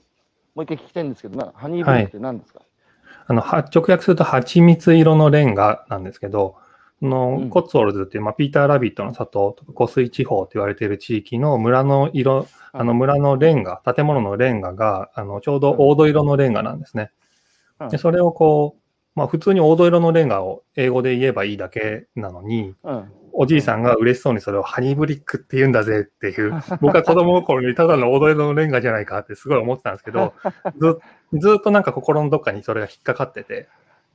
[0.57, 2.61] う一回聞きたいんですけど、なハニーブリックって何ですか、
[3.27, 6.57] あの、は直訳すると蜂蜜色のレンガなんですけど、
[7.01, 7.09] そうん。
[7.09, 17.11] のコッツウォルズっていう、まあ、ピーター・ラビットの里とか湖水地方って言われている地域の村の色、あの村のレンガ、建物のレンガが、あの、ちょうど黄土色のレンガなんですね。
[17.79, 18.81] うんで、それをこう、
[19.15, 23.11] まあ普通に黄土色のレンガを英語で言えばいいだけなのに、うん。
[23.37, 30.33] おじいさんが嬉しそうにそれをハニーブリックって言うんだぜっていう、 僕は子供の頃にただの黄土色のレンガじゃないかってすごい思ってたんですけど、
[30.79, 30.99] ず
[31.33, 33.67] ずっとなんか心のどっかにそれが引っかかってて、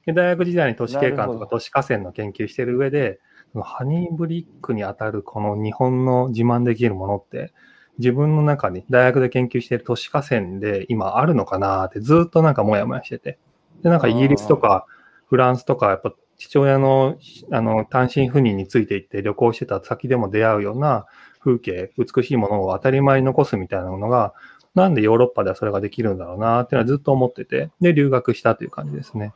[0.07, 3.20] で大学時代に都市景観とか都市河川の研究してる上で、
[3.62, 7.53] ハニーブリックに当たるこの日本の自慢できるものって、
[7.98, 13.38] 自分の中に大学で研究している都市河川で今あるのかなってずっとなんかモヤモヤしてて。
[13.83, 14.87] で、なんかイギリスとか
[15.28, 17.16] フランスとかやっぱ父親の
[17.53, 21.07] あの単身赴任について行って旅行してた先でも出会うような
[21.41, 24.35] 風景、美しいものを当たり前に残すみたいなものが、
[24.74, 29.33] なんでヨーロッパではそれができるんだろうなっていうのはずっと思ってて、で、留学したという感じですね。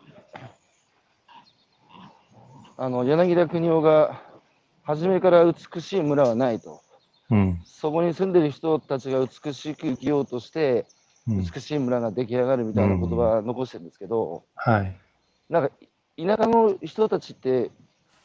[2.76, 4.22] あの柳田国夫が
[4.82, 6.82] 初めから美しい村はないと。
[7.30, 7.60] うん。
[7.64, 10.84] そこに住んでる人たちが美しく生きようとして、うん、
[11.26, 14.96] 美しい村が出来上がるみたいな言葉を残してるんですけど、はい。
[15.48, 15.70] なんか
[16.16, 17.70] 田舎の人たちって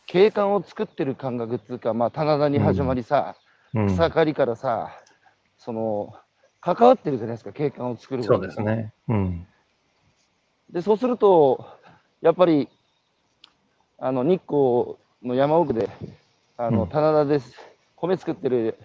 [0.05, 3.35] 景観を作ってる感覚っていうか、まあ、棚田に始まりさ、
[3.73, 4.91] うん、草刈りからさ、
[5.57, 6.13] その
[6.61, 8.93] 関わってるじゃないですか、景観を作るそうですね。
[9.07, 9.47] うん。
[10.71, 11.65] で、そうすると、
[12.21, 12.67] やっぱり、
[13.97, 15.89] あの、日光の山奥で、
[16.57, 17.53] あの、うん棚田です。
[17.95, 18.77] 米作ってる、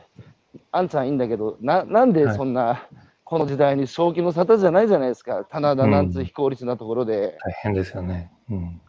[0.73, 2.87] あんちゃんいいんだけど、な、なんでそんな、
[3.25, 5.45] この時代に正気の沙汰じゃないじゃないですか。
[5.45, 7.39] 棚田なんつ非効率なところで。
[7.45, 8.31] 大変ですよね。
[8.51, 8.81] うん。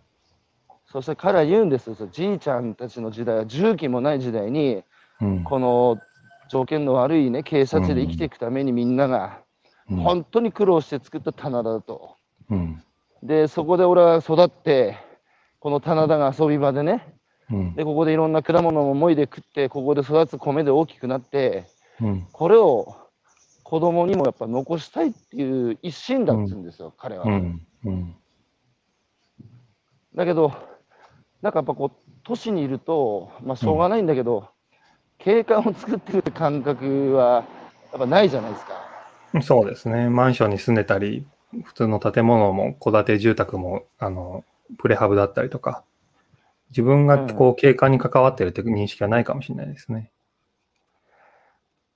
[0.88, 4.84] そして彼は言うんですじいちゃんたちの時代は重機もない時代に、
[5.22, 5.44] うん。
[5.44, 5.98] この
[6.50, 9.40] 条件の悪いね、傾斜地で生きていくためにみんなが、
[9.90, 12.16] うん本当に苦労して作った棚田だと。
[12.50, 12.84] うん。
[13.22, 14.98] で、そこで俺は育って、
[15.60, 17.14] この棚田が遊び場でね、
[17.52, 17.76] うん。
[17.76, 21.68] で、ここでいろんな果物ももいで食って、ここで育つ米で大きくなって、
[22.02, 22.28] うん。
[22.32, 22.96] これを
[23.66, 27.26] 子供にもやっぱ残したいっていう一心だっつうんですよ、彼は。
[27.26, 27.68] うん。
[27.84, 28.16] うん。
[30.14, 30.54] だけど、
[31.42, 34.50] なんかやっぱこう、都市にいると、まあしょうがないんだけど、
[35.18, 37.44] 景観を作ってる感覚は
[37.92, 39.42] やっぱないじゃないですか。
[39.42, 40.10] そうですね。
[40.10, 41.26] マンションに住んでたり、
[41.64, 44.44] 普通の建物も戸建て住宅も、あの、
[44.78, 45.84] プレハブだったりとか、
[46.70, 50.12] 自分がこう景観に関わってるって認識はないかもしれないですね。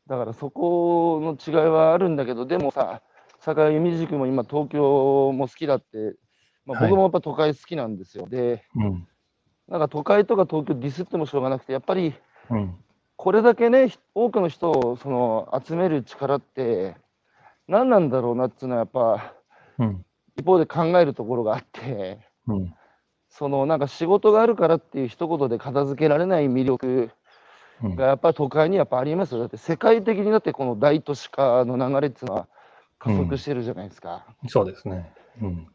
[0.10, 3.04] だからそこの違いはあるんだけど、でもさ、
[3.40, 6.16] 坂井由美塾も今東京も好きだって、
[6.66, 8.28] まあ、はい僕もやっぱ都会好きなんですよ。
[8.28, 9.08] で、うん。
[9.68, 12.16] なんか都会とか東京ディスってもしょうがなくて、やっぱり
[12.50, 12.76] うん。
[13.18, 16.96] これだけね、ひ多くの人をその集める力って、
[17.68, 19.36] 何なんだろうなっていうのはやっぱ
[19.78, 20.06] うん。
[20.38, 22.74] 一方で考えるところがあって、うん。
[23.30, 27.12] そのなんか仕事があるからっていう一言で片付けられない魅力うん
[27.82, 29.40] がやっぱり都会にやっぱありますよ。
[29.40, 32.48] だって世界的になってこの大都市化の流れっていうのは
[32.98, 34.26] 加速してるじゃないですか。
[34.48, 35.14] そうですね。
[35.42, 35.68] うん。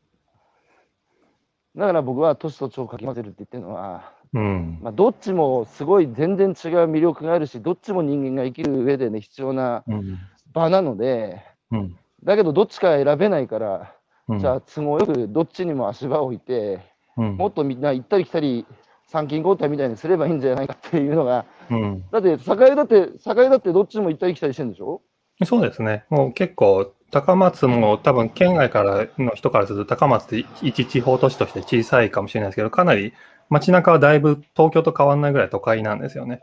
[1.77, 4.79] だから僕は都市と地をかき混ぜるって言ってるのは、うん。
[4.83, 6.55] まあ、どっちもすごい全然違う
[6.91, 10.19] 魅力があるし、どっちも人間が生きる上でね、必要なうん。
[10.53, 11.97] 場なので、うん。
[12.23, 13.95] だけどどっちか選べないから、
[14.29, 16.81] うんじゃあ都合よくどっちにも足場を置いて、
[17.17, 18.67] うんもっとみんな行ったり来たり、
[19.07, 22.05] 参勤交代みたいにすればいいんじゃないかっていうのが、うん。
[22.11, 25.03] だって、境だって、境だってどっちも行ったり来たりしてるんでしょ？
[25.45, 26.05] そうですね。
[26.11, 33.13] もう結構高松も多分県外からの人からすると高松って一地方都市として小さいかもしれないですけど、かなり
[33.51, 36.41] 街中はだいぶ東京と変わらないぐらい都会なんですよね。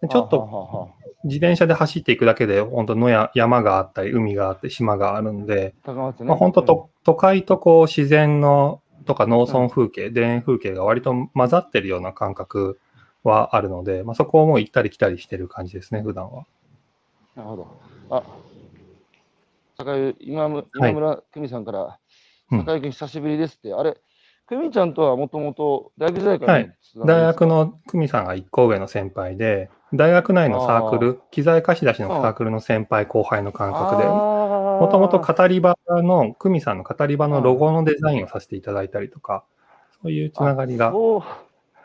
[0.00, 0.90] でちょっと
[1.24, 6.26] 自転車で走っていくだけで、本当野や山があったり、海があって、島があるんで、高松ね。
[6.26, 12.80] まあ、本当と都会とこう自然のとか農村風景、田園風景が割と混ざってるような感覚
[13.24, 16.44] はあるので、まあ、そこをもう行ったり来たりしてる感じですね、普段は。
[17.34, 17.80] なるほど。
[18.10, 18.22] あ、
[19.78, 21.98] 坂井今む今村久美さんから、
[22.50, 22.60] うん。
[22.60, 23.96] 坂井君久しぶりですって、あれ、
[24.48, 26.76] 久美ちゃんとはもともと大学時代から、はい。
[27.06, 34.04] 大学の久美さんが1個上の先輩で、大学内のサークル、機材貸し出しのサークルの先輩後輩の感覚で、
[34.82, 39.44] ももともと語り場の、久美さんの語り場のロゴのデザインをさせていただいたりとか、
[40.02, 41.22] そういうつながりが、そう、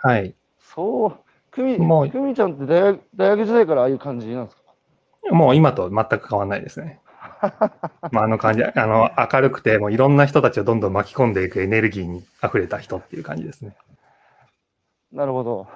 [0.07, 0.35] はい。
[0.59, 1.13] そう、
[1.51, 5.33] 久美もう久美ちゃんって大学大学時代からああいう感じなんですか？
[5.33, 6.99] もう今と全く変わらないですね。
[8.11, 13.75] まあ、あの感じ、あの、明るくて、もういろんな人たちをどんどん巻き込んでいくエネルギーに溢れた人っていう感じですね。
[15.11, 15.67] なるほど。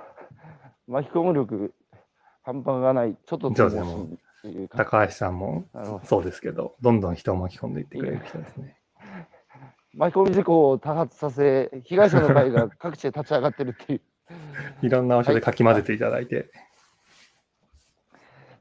[0.88, 1.72] 巻き込む力、
[2.44, 4.18] 半端がない、ちょっとそうですね
[4.70, 5.66] 高橋さんも
[6.04, 8.78] そうですけど、どんどん人を巻き込んでいってくれる人ですね。
[9.94, 14.02] 巻き込み事故を多発させ、被害者の会が各地で立ち上がってるっていう、
[14.82, 16.52] いろんな場所でかき混ぜていただいて。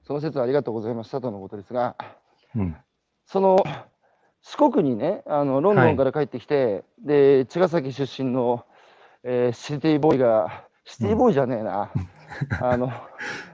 [0.02, 1.94] その説はありがとうございましたとのことですが、
[2.56, 2.76] うん。
[3.26, 3.62] その
[4.42, 8.66] 四国にね、あのロンドンから帰ってきて、で茅ヶ崎出身の、
[9.22, 11.92] えーシティボーイが、シティボーイじゃねえな、
[12.60, 12.90] あの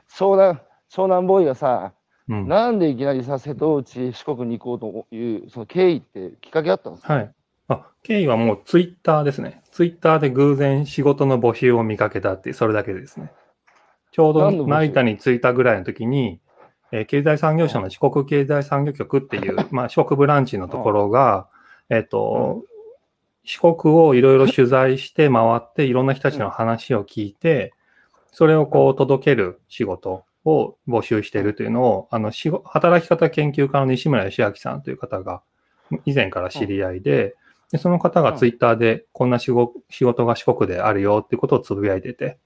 [0.09, 0.59] 湘南
[0.91, 1.93] 湘南ボーイがさ、
[2.29, 2.49] うん。
[2.49, 7.35] なんでいきなりさ、瀬戸内、四国に行こうという、その経緯ってきっかけあったんですか、はい。
[7.69, 9.63] あ、経緯はもうツイッターですね。
[9.71, 13.33] ツイッターで偶然仕事の募集を見かけたってそれだけですね。
[14.13, 16.41] ちょうど成田に着いたぐらいの時に、
[16.93, 21.49] えー経済産業省の四国経済産業局っていう、 まあ四国ブランチのところが、
[21.91, 22.63] えっ、と、
[23.45, 27.75] 四国をいろいろ取材して回って、いろんな人たちの話を聞いて、
[28.33, 32.31] それをこう届ける仕事を募集しているというのを、あの、
[32.65, 35.43] 働き方研究家の西村義明さんという方が、
[36.05, 37.35] 以前から知り合いで、
[37.73, 42.39] でその方がツイッターでこんな仕事仕事が四国であるよっていうことをつぶやいてて、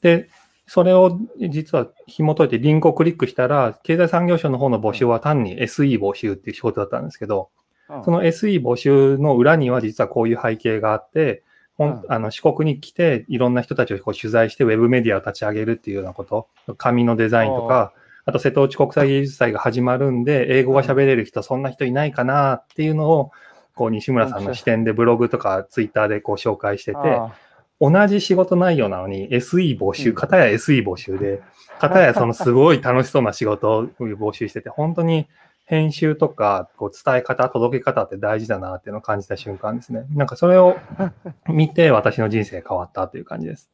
[0.00, 0.28] で、
[0.66, 7.50] それを実は紐解いてリンクをクリックしたら、経済産業省の方の募集は単に SE 募集っていう仕事だったんですけど、
[7.88, 8.04] うん。
[8.04, 11.42] その SE 募集の裏には実はこういう背景があって、
[11.76, 12.02] ほんうん。
[12.08, 17.92] あの四国に来ていろんな人たちをこう取材してウェブメディアを立ち上げるっていうようなこと、紙のデザインとか、
[18.24, 23.30] あと瀬戸内国際芸術祭が始まるんで、英語が喋れる人そんな人いないかなっていうのを、
[23.74, 27.32] こう西村さんの視点でブログとかツイッターでこう紹介してて、あ
[27.80, 30.14] 同じ仕事内容なのに SE 募集、うん。
[30.14, 31.42] 片や SE 募集で、
[31.80, 35.26] 片やそのすごい楽しそうな仕事を募集してて、本当に
[35.64, 40.04] 編集とかこう伝え方、届け方って大事だなっていうのを感じた瞬間ですね。
[40.10, 40.76] なんかそれを
[41.48, 43.70] 見て私の人生変わったという感じです。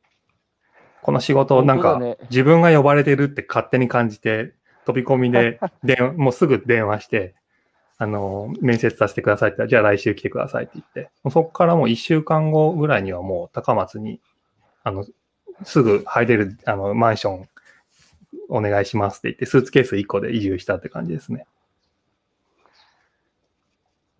[1.03, 4.53] この仕事をなんか自分が呼ばれてるって勝手に感じて、
[4.85, 7.35] 飛び込みで 電話、もうすぐ電話して、
[7.99, 14.21] あの、面接させてくださいってじゃあ来週来てくださいって言って、そこからもう1週間後ぐらいにはもう高松に、
[14.85, 15.05] あの、
[15.65, 17.49] すぐ入れる、あの、マンション
[18.49, 21.47] お願いしますって言って、スーツケース1個で移住したって感じですね。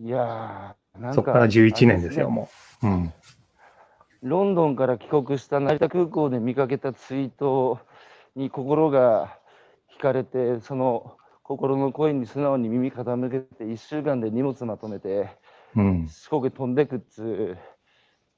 [0.01, 2.49] いやー、なんそこから11年ですよ、ねも
[2.83, 2.87] う。
[2.87, 3.13] うん。
[4.23, 7.79] ロンドンから帰国した成田空港で見かけたツイート
[8.35, 9.39] に心が
[9.99, 15.29] 惹かれて、その心の声に素直に耳傾けて、1週間で荷物まとめて、
[15.75, 16.09] うん。
[16.09, 17.59] 四国飛んでくっつう。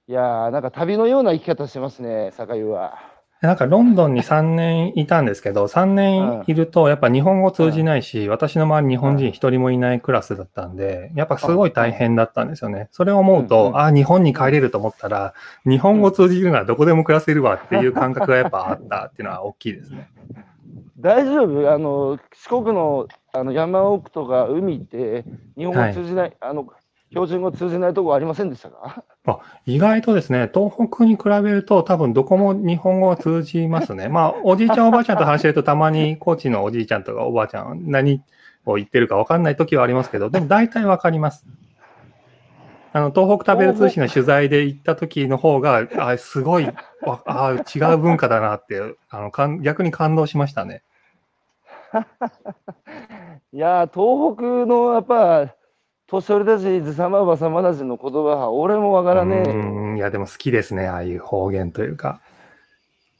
[0.08, 2.98] いやー、なんか旅のような生き方してますね、酒井は。
[3.40, 12.88] なんかロンドンに3年いたんですけど、3年いるとやっぱ日本語通じないし、私の周りに日本人一人もいないクラスだったんで、やっぱすごい大変だったんですよね。
[12.92, 15.32] それを思うと、んああ、日本に帰れると思ったら、
[15.64, 20.10] 日本語通じるならどこでも暮らせるわって いう感覚がやっぱあったっていうのは大きいですね。
[20.98, 21.72] 大丈夫？
[21.72, 25.24] あの、四国のあの山奥とか海って、
[25.56, 26.66] 日本語通じない、あの、
[27.10, 29.04] 標準語通じないとこありませんでしたか？
[29.66, 34.08] 意外とですね、東北に比べると多分どこも日本語は通じますね。
[34.08, 38.22] まあ、おじいちゃんおばあちゃんと話してるとたまに 高知のおじいちゃんとかおばあちゃん何
[38.64, 41.46] を言ってるか分かんない時はありますけど、でも大体分かります。
[42.92, 46.66] あの、東北食べる通信の取材で行った時の方が、あすごい、
[47.02, 50.82] わあ違う文化だなって、あのかん逆に感動しましたね。
[53.52, 55.54] いやー、東北のやっぱ、
[56.10, 59.52] 年寄りたち、ずさまばさまたちの言葉は、俺もわからねうえ。
[59.94, 62.20] んいや、でも好きですね、ああいう方言というか。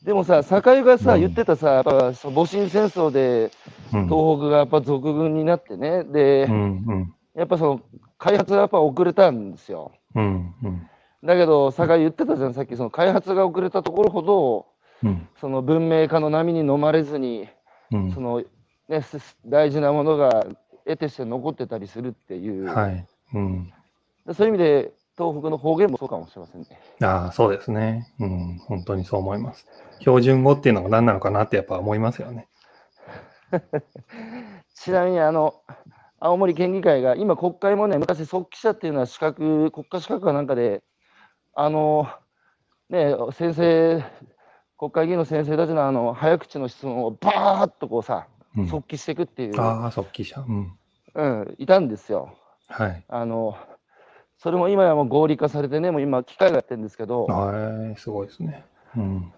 [0.05, 3.53] でもさ、酒井がさ、うん言ってたさ、やっぱ、戊辰戦争で、
[3.93, 4.05] うん。
[4.07, 7.81] 東北がやっぱ属軍になってね、で、うんうんやっぱその
[8.19, 9.93] 開発がやっぱ遅れたんですよ。
[10.17, 10.55] うん。
[10.63, 10.89] うん。
[11.23, 14.67] だけど、酒井言ってたじゃん、さっき、その開発が遅れたところほど、
[15.05, 15.29] うん。
[15.41, 17.49] その文明化の波に飲まれずに、
[17.93, 18.43] うんその
[18.89, 20.45] ね、す大事なものが
[20.91, 23.07] 得てして残ってたりするっていう、はい。
[23.35, 23.73] うん。
[24.27, 26.81] でそういう意味で、東北の方言もそうかもしれませんね。
[27.03, 28.13] ああ、そうですね。
[28.19, 28.59] うん。
[28.67, 29.67] 本当にそう思います。
[30.01, 32.49] 標準語っていうのが何なのかなってやっぱ思いますよね。
[34.75, 35.55] ちなみに、あの、
[36.19, 40.83] 青森県議会が、今、国会もね、昔、速記者っていうのは資格、国家資格かなんかで、
[41.55, 42.09] あの、
[42.89, 44.03] ね、先生、
[44.79, 48.27] 国会議員の先生たちのあの早口の質問をバーッとこうさ、
[48.57, 50.41] うん、速記していくっていう、ああ、速記者。
[50.41, 50.73] うん。
[51.15, 52.35] うん、いたんですよ。
[52.69, 53.05] はい。
[53.09, 53.57] あの、
[54.39, 58.65] それも今やもう合理化されてね、もう今、機械がやってるんですけど、はい、すごいですね。
[58.97, 59.33] うん。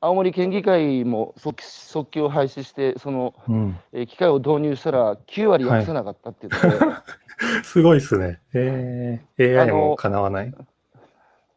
[0.00, 3.78] 青森県議会も速記速記を廃止して、その、うん。
[3.92, 6.68] えー機械を導入したら9割訳せなかったって言って、
[7.64, 8.40] すごいですね。
[8.54, 10.54] ええあ AI のもかなわない。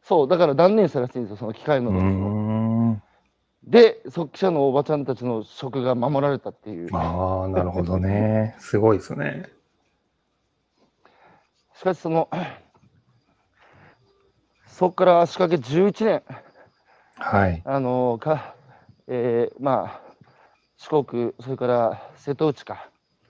[0.02, 1.90] そう、だから断念したらしいんですよ、その機械うーの。
[3.68, 6.88] で、速記者のおばちゃんたちの職が守られたっていう。
[6.96, 8.56] ああ、なるほどね。
[8.60, 9.46] すごいですね。
[11.74, 12.30] しかし、その、
[14.66, 16.22] そこから足掛け11年、
[17.16, 17.62] はい。
[17.66, 18.54] あのか、
[19.06, 20.00] えーまあ、
[20.78, 22.88] 四国、それから瀬戸内か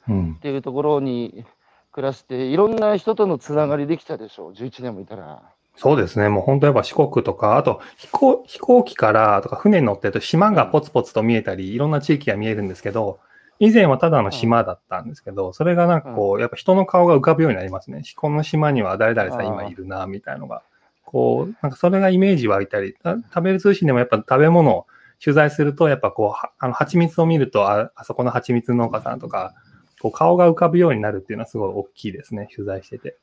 [0.08, 0.38] うんっ。
[0.38, 1.44] ていうところに
[1.90, 5.42] 暮らして、いろんな人とのつながりできたでしょう、11年もいたら。
[5.78, 6.28] そうですね。
[6.28, 13.20] もう本当やっぱ四国とか、あと飛行飛行機からとか船に乗ってると島がポツポツと見えたり、いろんな地域が見えるんですけど、
[13.60, 18.02] 以前はただの島だったんですけど、それがなんかこう、やっぱ人の顔が浮かぶようになりますね。
[18.16, 20.62] この島には誰々さん今いるな、みたいなのが。
[21.04, 24.86] こう、なんかそれがイメージ湧いたり、た食べる通信でもやっぱ食べ物を
[25.22, 29.54] 取材すると、やっぱこう、はあの、蜂蜜を見ると、あ、あそこの蜂蜜農家さんとか、
[30.00, 32.48] こう顔が浮かぶようになるっていうのはすごい大きいですね。
[32.54, 33.16] 取材してて。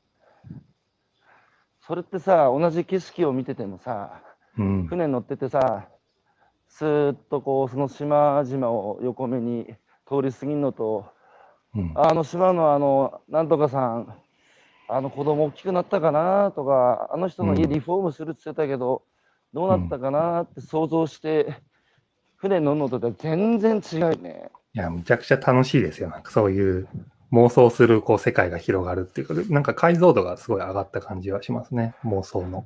[1.88, 4.24] それってさ、同じ景色を見ててもさ、
[4.58, 4.88] うん。
[4.88, 5.88] 船に乗っててさ、
[6.68, 9.68] スーッとこう、その島々を横目に
[10.08, 11.06] 通り過ぎるのと、
[11.76, 11.92] うん。
[11.96, 14.16] あの島のあの、なんとかさん、
[14.90, 19.04] あの子供大きくなったかなとか、あの人の家うんリフォームするって言ってたけど、
[19.54, 21.54] どうなったかなって想像して、
[22.38, 24.50] 船に乗るのとでは全然違うよね。
[24.74, 26.10] いや、むちゃくちゃ楽しいですよ。
[26.10, 26.88] なんかそういう
[27.32, 31.96] 妄想するこう世界が広がるっていうか、なんか解像度がすごい上がった感じはしますね。
[32.04, 32.66] 妄想の。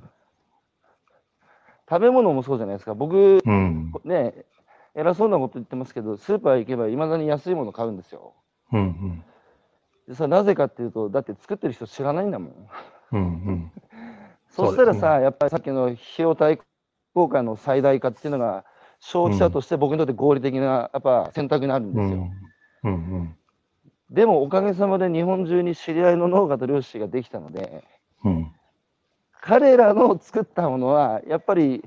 [1.89, 2.93] 食べ物もそうじゃないですか。
[2.93, 3.91] 僕、うん。
[4.03, 4.45] ね、
[4.93, 8.35] 偉そうなこと言ってますけど、スーパー行けばいまだに安いもの買うんですよ。
[8.71, 9.23] うんうん。
[10.07, 12.67] でさ、なぜかっていうと、だって作ってる人知らないんだもん。
[13.13, 13.71] うんうん。
[14.49, 16.59] そしたらさ、やっぱりさっきの費用対
[17.13, 18.65] 効果の最大化っていうのが、
[18.99, 22.29] 消費者として僕にとって合理的なやっぱ選択になるんですよ。
[22.83, 22.93] うん。
[22.93, 23.35] うんうん。
[24.09, 27.83] でもおかげさまで日本中に知り合いの農家と漁師ができたので、
[28.23, 28.51] うん。
[29.41, 31.83] 彼らの作ったものは、やっぱり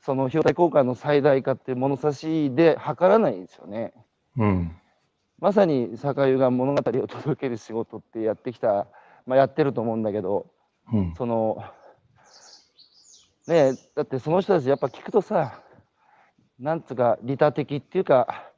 [0.00, 3.92] その費用対効果の最大化って物差しで測らないんですよね。
[4.36, 4.76] うん。
[5.38, 8.86] まさに酒湯が物語を届ける仕事ってやってきた、
[9.26, 10.46] まあ、やってると思うんだけど、
[10.92, 11.14] うん。
[11.16, 11.64] その、
[13.46, 15.60] ねえ、だってその人たちやっぱ聞くとさ、
[16.58, 18.49] なんつうか、利他的っていうか、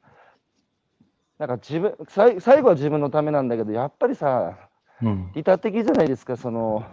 [1.43, 4.69] なんか自分、最最後は自分のためなんだけど、やっぱりさ、
[5.01, 5.31] うん。
[5.35, 6.85] 利他的じゃないですか、その、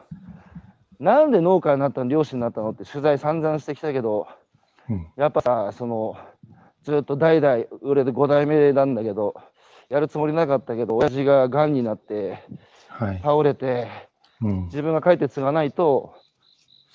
[0.99, 4.27] なんで農家になったの、漁師になったのって取材散々してきたけど、
[4.89, 5.07] うん。
[5.15, 6.17] やっぱさ、その、
[6.83, 9.37] ずっと代々、俺で5代目なんだけど、
[9.89, 12.43] やるつもりなかったけど、親父ががんになって、
[12.89, 13.21] はい。
[13.23, 13.87] 倒れて、
[14.43, 14.65] うん。
[14.65, 16.13] 自分が帰って継がないと、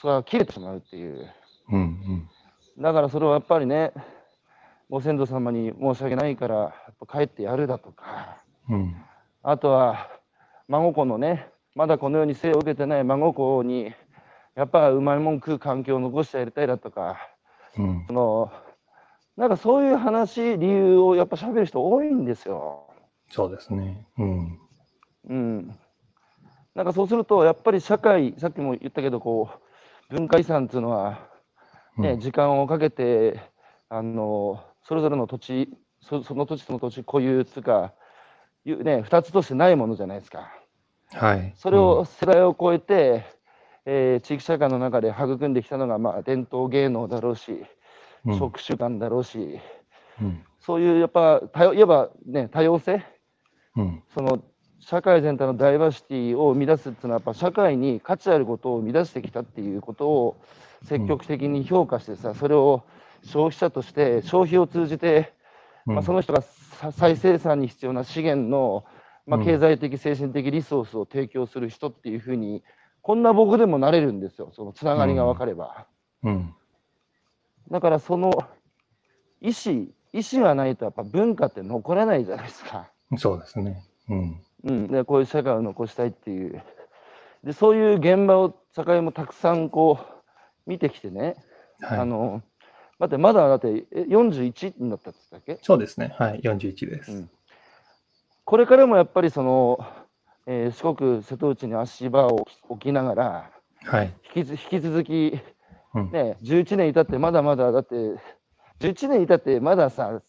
[0.01, 1.25] それは切れてしまうっていう。
[1.69, 2.83] うんうん。
[2.83, 3.93] だからそれはやっぱりね、
[4.89, 6.73] ご先祖様に申し訳ないから、
[7.11, 8.37] 帰ってやるだとか、
[8.69, 8.95] うん。
[9.43, 10.09] あとは
[10.67, 13.93] 孫子のね、まだこの世に生を受けてない孫子に、
[14.55, 17.17] やっぱうまいもん食う環境を残してやりたいだとか、
[17.77, 18.05] うん。
[18.07, 18.51] その
[19.37, 22.87] なんかそういう話、理由をやっぱ喋る人多いんですよ。
[23.29, 24.07] そうですね。
[24.17, 24.59] うん。
[25.29, 25.79] うん。
[26.73, 29.49] なんかそうすると、やっぱり社会、さっきも言ったけど、こ
[30.09, 31.27] う、文化遺産っていうのは、
[31.97, 33.41] ね、うん時間をかけて、
[33.89, 35.69] あの、それぞれの土地、
[35.99, 37.93] そその土地その土地固有っていうか、
[38.65, 40.51] いうね、二つとしてないものじゃないですか。
[41.11, 41.53] はい。
[41.55, 43.25] それを世代を超えて、
[43.85, 47.65] えー地域社会の中で育んできたのが、まあ、伝統芸能だろうし、
[48.25, 49.59] うん、食習慣だろうし、
[50.21, 50.43] うん。
[50.59, 51.41] そういうやっぱ、
[51.73, 53.03] いわばね、多様性、
[53.75, 54.03] うん。
[54.13, 54.43] その
[54.79, 60.37] 社会全体のダイバーシティを生み出すっていうのは、やっぱ社会に価値あることを生み出してきたっていうことを
[60.83, 62.83] 積極的に評価してさ、それを
[63.25, 65.33] 消費者として消費を通じて、
[65.87, 68.85] うんまあ、その人がさ再生産に必要な資源の
[69.25, 72.63] まあ、経済的、精神的リソースを提供する人っていうふうに、
[73.01, 75.87] こんな僕でもなれるんですよ、そのつながりが分かれば。
[76.23, 76.53] うん。
[77.71, 78.31] だからその
[79.41, 82.89] 意思、意思がないとやっぱ文化って残れないじゃないですか。
[83.17, 83.83] そうですね。
[84.09, 84.41] うん。
[84.63, 86.61] うん、でこういう社会を残したいっていう。
[87.43, 91.35] で、そういう現場を、社会もたくさんこう、見てきてね、
[91.79, 91.99] はい。
[91.99, 92.41] あの、
[92.99, 95.59] 待って、まだだってえ41になったって言ったっけ？
[95.61, 96.15] そうですね。
[96.17, 96.39] はい。
[96.43, 97.11] 41です。
[97.11, 97.29] うん
[98.47, 99.79] これからもやっぱりその、
[100.45, 103.51] えー四国、瀬戸内に足場を置きながら、
[103.83, 104.13] はい。
[104.35, 105.39] 引きず引き続き、
[105.95, 106.11] うん。
[106.11, 107.95] ね、11年いたってまだまだ、だって、
[108.81, 110.21] 11年いたってまださ、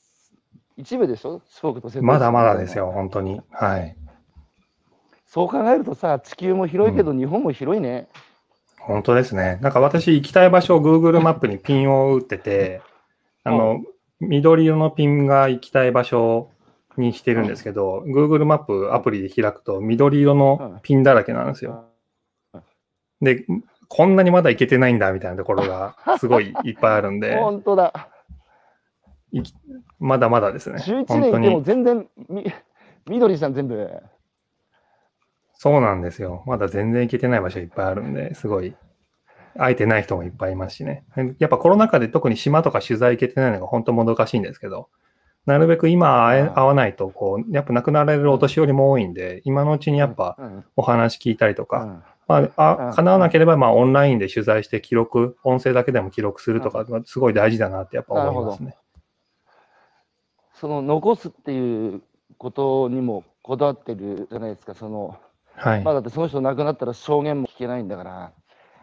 [0.78, 1.42] 一部でしょ？
[1.44, 3.42] 四国と瀬戸内まだまだですよ、本当に。
[3.50, 3.94] はい。
[5.26, 8.08] そう考えるとさ、地球も広いけど、日本も広いね。
[8.87, 9.59] 本当ですね。
[9.62, 12.80] なんか私行きたい場所を Google マップにピンを打ってて、
[13.43, 13.82] あの、
[14.20, 16.51] 緑色のピンが行きたい場所
[16.97, 21.87] にしてるんですけど、Google マップアプリで開くと緑色のピンだらけなんですよ。
[23.20, 23.45] で、
[23.89, 28.09] こんなにまだ行けてないんだみたいなところがすごいいっぱいあるんで、 本当だ。
[29.99, 30.76] まだまだですね。
[30.78, 31.64] 11本当年いてもに。
[31.64, 32.53] 全然み、
[33.09, 33.91] 緑じゃん、全部。
[35.59, 36.42] そうなんですよ。
[36.46, 38.74] まだ全然行けてない場所いっぱいあるんで、すごい、
[39.59, 41.04] 会えてない人もいっぱいいますしね。
[41.38, 44.88] やっぱコロナ禍で特に島とか取材行けてないのが本当もどかしいんですけど、
[45.46, 52.02] なるべく今会え会わないと、こう、やっぱ亡くなられるお年寄りも多いんで、今のうちにやっぱうんお話聞いたりとか、うん。
[52.26, 52.52] まあ、うん。
[52.88, 58.76] あ叶わなければ、まあ、オンラインで取材して記録、音声だけでも記録するとか、すごい大事だなってやっぱ思いますね。
[60.54, 62.02] その残すっていう
[62.38, 65.16] ことにもこだわってるじゃないですか、その、
[65.57, 65.82] はい。
[65.82, 68.32] まあだってその人亡くなったら証言も聞けないんだから。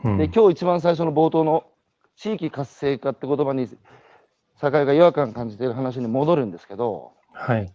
[0.04, 1.64] うんで、今日一番最初の冒頭の
[2.18, 3.70] 地域活性化って言葉に、
[4.58, 7.72] 酒井が違和感感じている話に戻るんですけど、はい。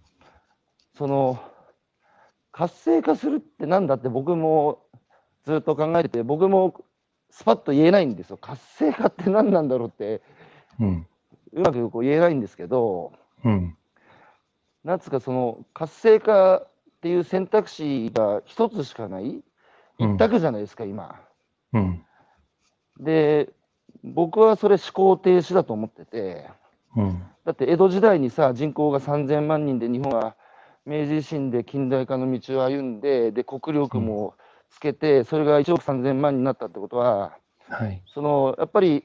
[0.96, 1.38] その、
[2.52, 4.82] 活性化するってなんだって僕も
[5.44, 6.74] ずっと考えてて、僕も
[7.30, 8.36] スパッと言えないんですよ。
[8.36, 10.22] 活性化って何なんだろうって、
[10.80, 11.06] うん。
[11.52, 13.12] うまくこう言えないんですけど、
[13.44, 13.76] うん。
[14.84, 16.66] なんつうかその活性化
[16.98, 19.42] っていう選択肢が一つしかない
[20.00, 21.20] うん一択じゃないですか、今。
[21.72, 22.04] うん。
[23.00, 23.52] で、
[24.04, 26.48] 僕はそれ思考停止だと思ってて、
[26.96, 27.22] うん。
[27.44, 30.36] だって江戸時代にさ、人口が3000万人で日本は
[30.86, 34.34] 明治維新で近代化の道を歩んで、で、国力も
[34.70, 37.36] つけて、それが1億3000万になったってことは、
[37.68, 38.02] はい。
[38.06, 39.04] そのやっぱり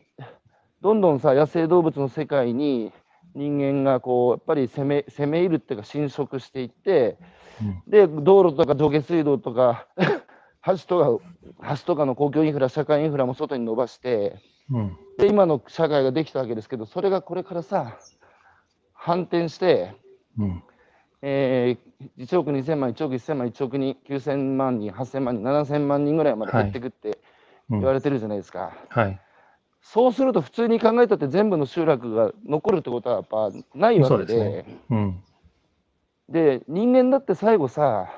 [0.82, 2.92] どんどんさ野生動物の世界に
[3.36, 7.18] 人間がこうやっぱり攻め攻め入るっていうか侵食していって
[7.62, 7.84] うん。
[7.88, 9.88] で道路とか上下水道とか
[10.66, 11.20] 橋と
[11.60, 14.38] か橋とかの公共インフラ社会インフラも外に伸ばして
[14.70, 14.98] うん。
[15.18, 17.98] で今の社会ができたわけですけどそれがこれからさ
[18.94, 19.92] 反転して、
[20.38, 20.64] うん。
[21.22, 27.10] えー、1億2000万1億1000万1億人9000万人8000万人7000万人ぐらいまで減っていくって
[27.70, 28.74] うん言われてるじゃないですか。
[28.90, 29.20] はい。
[29.86, 35.24] そうすると普通に考えたって全部の集落が残るってことはやっぱないわけで、ですねうん。
[36.30, 38.10] で人間だって最後さ、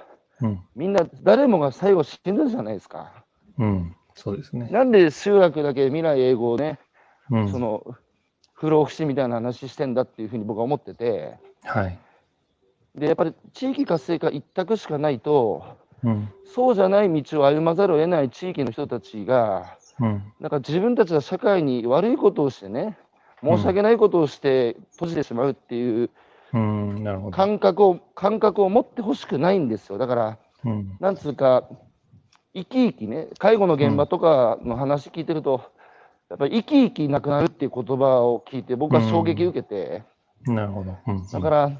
[0.42, 0.62] うん。
[0.76, 3.12] みんな誰もが最後死ぬじゃないですか。
[3.58, 3.96] うん。
[4.14, 4.70] そうですね。
[4.72, 6.80] なんで集落だけ未来永劫ね、
[7.32, 7.52] うん。
[7.52, 7.84] その
[8.54, 11.98] 不老不死みたいな話してんだっていうふうに僕は思ってて、はい。
[12.94, 15.66] でやっぱり地域活性化一択しかないと、
[16.04, 16.30] うん。
[16.46, 20.34] そうじゃない道を歩まざるを得ない地域の人たちが、うん。
[20.40, 22.98] なんか自分たちは社会に悪いことをしてね、
[23.44, 26.10] 申し訳ないことをして閉じてしまうっていう。
[27.32, 29.98] 感覚を感覚を持ってほしくないんですよ。
[29.98, 30.98] だから、うん。
[31.02, 31.68] なんつうか、
[32.54, 35.70] 生き生きね、介護の現場とかの話聞いてると、
[36.30, 40.04] やっぱり生き生きなくなるっていう言葉を聞いて、僕は衝撃受けて、
[40.46, 40.96] なるほど。
[41.08, 41.28] うん。
[41.28, 41.72] だから、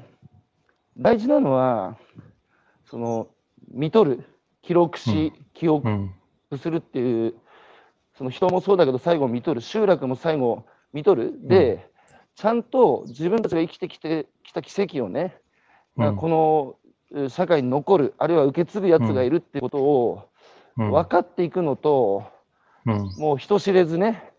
[0.98, 1.96] 大事なのは、
[2.84, 3.28] その、
[3.70, 4.24] 見とる、
[4.62, 6.58] 記録し、記憶うん。
[6.58, 7.34] するっていう、
[8.16, 11.90] その人もそうだけど、最後見とる、集落も最後見とる、で、
[12.34, 15.36] ちゃんと自分たちが生きてきてきた奇跡をね、
[15.96, 16.76] うんこの
[17.14, 20.28] え社会に残る、あるいは受け継ぐやつがいるってことを
[20.76, 20.90] うん。
[20.90, 22.24] 分かっていくのと、
[22.84, 23.12] うん。
[23.16, 24.30] もう人知れずね、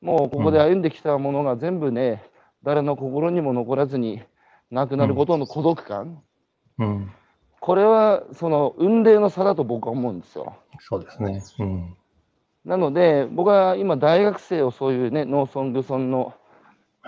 [0.00, 2.22] もうここで歩んできたものが全部ね、
[2.62, 4.22] 誰の心にも残らずに
[4.70, 6.22] なくなることの孤独感、
[6.78, 7.12] うん。
[7.58, 10.56] これはその運命の差だと僕は思うんですよ。
[10.78, 11.42] そうですね。
[11.58, 11.96] うん。
[12.64, 16.34] なので、僕は今、大学生をそういうね、農村、漁村の、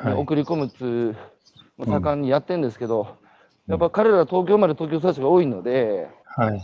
[0.04, 0.14] ねはい。
[0.14, 1.16] 送り込むっていう
[1.78, 3.16] 盛んにやってるんですけど、
[3.68, 6.62] やっぱ彼ら東京まで東京育ちが多いので、はい。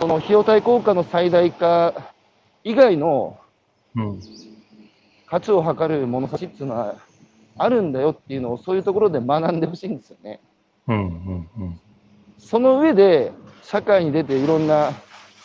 [0.00, 1.94] その費用対効果の最大化
[2.64, 3.38] 以外の
[3.94, 4.20] うん。
[5.26, 6.96] 価値を測る物差しっていうのは
[7.56, 10.40] あるんだよっていうのをそういうところで学んでほしいんですよね。
[10.88, 10.96] うん。
[10.96, 11.48] うん。
[11.56, 11.80] うん。
[12.38, 13.32] その上で
[13.62, 14.92] 社会に出ていろんな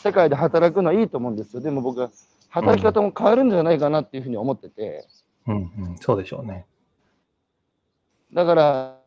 [0.04, 1.62] 世界で働くのはいいと思うんですよ。
[1.62, 2.10] でも僕は
[2.50, 5.08] 働き方も変わるんじゃないかなっていうふうに思ってて。
[5.48, 5.60] うんう
[5.94, 6.66] ん、そうでしょうね。
[8.34, 9.00] だから、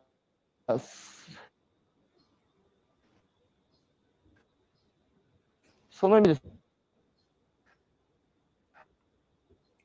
[5.89, 6.41] その意味です。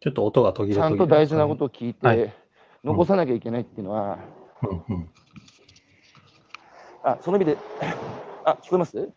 [0.00, 2.32] ちょっと音が途切れちゃんと大事なことを聞いて、
[2.84, 4.18] 残さなきゃいけないっていうのは、
[4.62, 5.10] うんうん、
[7.02, 7.58] あ、その意味で、
[8.44, 9.08] あ、聞こえます？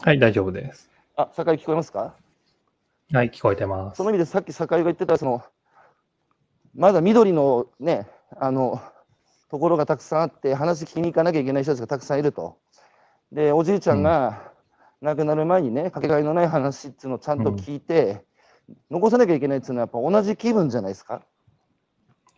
[0.00, 0.90] はい、大丈夫です。
[1.16, 2.14] あ、酒井聞こえますか？
[3.12, 3.98] はい、聞こえてます。
[3.98, 5.42] その意味でさっき酒井が言ってた、その、
[6.74, 8.80] まだ緑のね、あの、
[9.48, 12.58] ところがたくさんあって、話聞きに行かなきゃいけない人たちがたくさんいると。
[13.30, 14.52] で、おじいちゃんが
[15.00, 18.24] 亡くなる前にね、かけがえのない話っていうのをちゃんと聞いて、
[18.68, 21.22] うん、残さなきゃいけないっていうのは、やっぱ同じ気分じゃないですか。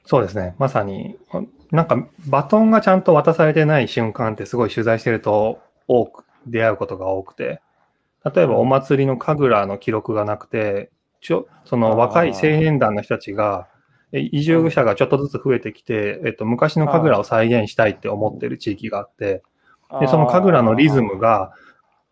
[0.04, 0.54] そうですね。
[0.58, 1.18] まさに、
[1.70, 7.60] なんかバトンがちゃんと渡されてない瞬間ってすごい取材してると多く出会うことが多くて、
[8.34, 13.68] 例えばお祭りの神楽の記録がなくて、ちょその若い青年団の人たちが、
[14.12, 19.42] 移住者がちょっとずつ増えてきて、えっと、昔の神楽を再現したいって思ってる地域があって、
[20.00, 21.52] で、その神楽のリズムが、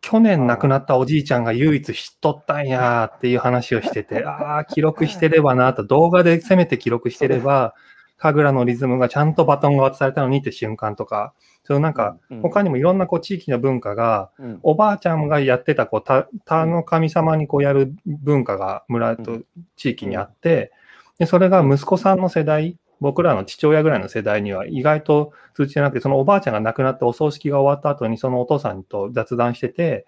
[0.03, 7.75] 去年亡くなったおじいちゃんが唯一知っとったんやっていう話をしてて、ああ、記録してればなと、動画でせめて記録してれば、
[8.19, 14.31] 神楽のリズムがちゃんとバトンが渡されたのにって瞬間とか、そのなんか、他にもいろんなこう地域の文化が、
[14.63, 19.41] おばあちゃんがやってたこう田田の神様にこうやる文化が村と
[19.77, 20.73] 地域にあって、
[21.19, 30.07] でそれが息子さんの世代、僕らの父親ぐらいの世代には意外と通じてなくて、そのおばあちゃんが亡くなってお葬式が終わった後にそのお父さんと雑談してて、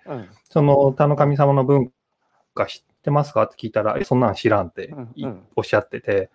[0.49, 1.91] その田の神様の文
[2.59, 3.45] 化知ってますか？
[3.45, 4.95] って聞いたら、え、そんなん知らんって、
[5.57, 6.31] おっしゃってて、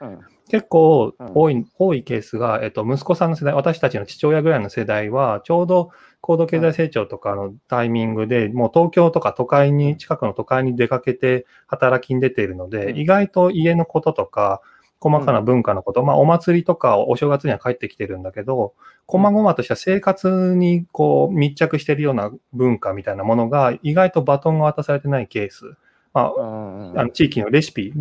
[0.50, 14.62] 結構多い、多いケースが、えっと、息子さんの世代、私たちの父親ぐらいの世代は、ちょうど高度経済成長とかのタイミングで、もう東京とか都会に、近くの都会に出かけて働きに出ているので、意外と家のこととか、
[15.00, 18.74] 細かな文化のこと、まあお祭りとかお正月には帰ってきてるんだけど、
[19.06, 25.76] 細々とした生活にこう密着してるような文化みたいなものが意外とバトンが渡されてないケース。
[26.14, 27.94] まあ、あの地域のレシピ、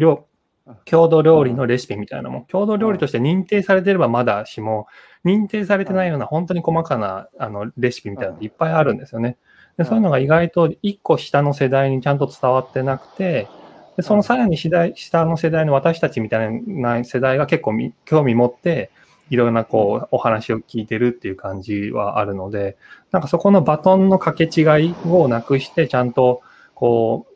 [0.84, 4.86] 郷土料理のレシピみたいなもん、郷土料理として認定されてればまだしも、
[5.24, 9.38] 認定されてないような本当に細かなあのレシピみたいなのっていっぱいあるんですよね。
[9.78, 13.48] でそういうのが意外と1個下の世代にちゃんと伝わってなくて、
[13.96, 17.72] でそのさらに下の世代の私たちみたいな世代が結構
[18.04, 18.90] 興味持って、
[19.30, 22.76] いろんなこうお話を聞いてるっていう感じはあるので、
[23.12, 26.42] なんかそこのバトンの掛け違いをなくして、ちゃんと
[26.74, 27.31] こう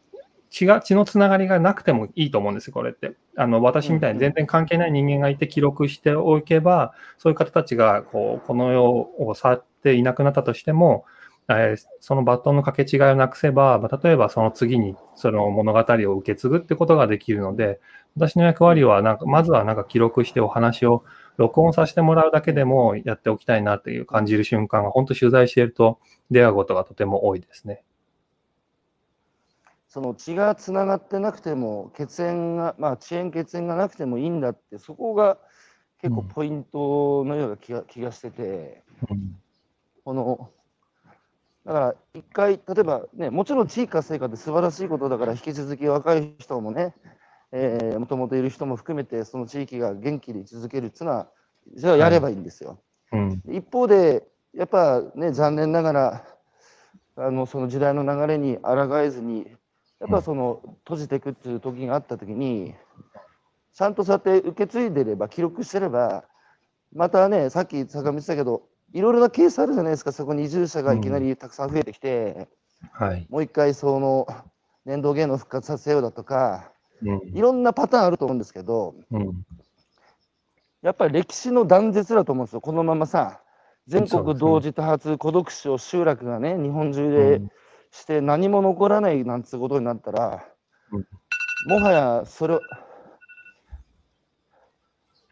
[0.51, 3.13] 血が、血のつながりがなくてもいいと思うんですよ、これって。
[3.37, 11.05] あの、私みたいに全然関係ない人間がいて記録しておけば、そういう方たちが、こう、この世を去っていなくなったとしても、
[11.49, 17.81] えー、そのバトンの掛け違いをなくせば、まあ、例えばその次にその物語を受け継ぐってことができるので、
[18.17, 21.05] 私の役割はなんか、まずはなんか記録してお話を
[21.37, 27.83] 録音させてもらうだけでもやっておきたいなっていう感じる瞬間が、本当取材していると出会うことがとても多いですね。
[29.97, 35.39] その血がつながってなくても血縁がまあ遅延血縁がなくてもいいんだってそこが
[36.03, 39.41] 結構ポイントのような気が,、気がしてて、うん、
[40.05, 40.51] この
[41.65, 46.95] だから一回例えばねもちろん地域活性化って素晴らしいことだから引き続き若い人もね
[47.99, 51.31] もともといる人も含めてその地域が元気で続けるっていうのは
[51.75, 52.83] じゃあやればいいんですよ。
[53.13, 56.25] うん、一方でやっぱね残念ながら
[57.17, 59.57] あのその時代の流れに抗えずに
[60.01, 62.75] やっぱその閉じていくっていう時があった時に
[63.75, 66.25] ちゃんとそうやって受け継いでれば記録してれば
[66.95, 70.13] またねさっき坂道言ったけどいろいろなケースあるじゃないですか。
[70.13, 72.49] そこに移住者がいきなりたくさん増えてきて、
[73.01, 74.27] うんはい、もう一回その
[74.85, 76.71] 年度芸能復活させようだとか、
[77.03, 79.45] うん、いろんなパターンあると思うんですけど、うん、
[80.83, 82.61] やっぱり歴史の断絶だと思うんですよ。
[82.61, 83.41] このままさ
[83.87, 87.43] 全国同時多発孤独死を集落がね日本中で、
[88.01, 90.45] して何も残らないなんつうことになったら、
[90.93, 91.07] うん、
[91.69, 92.59] もはやそれ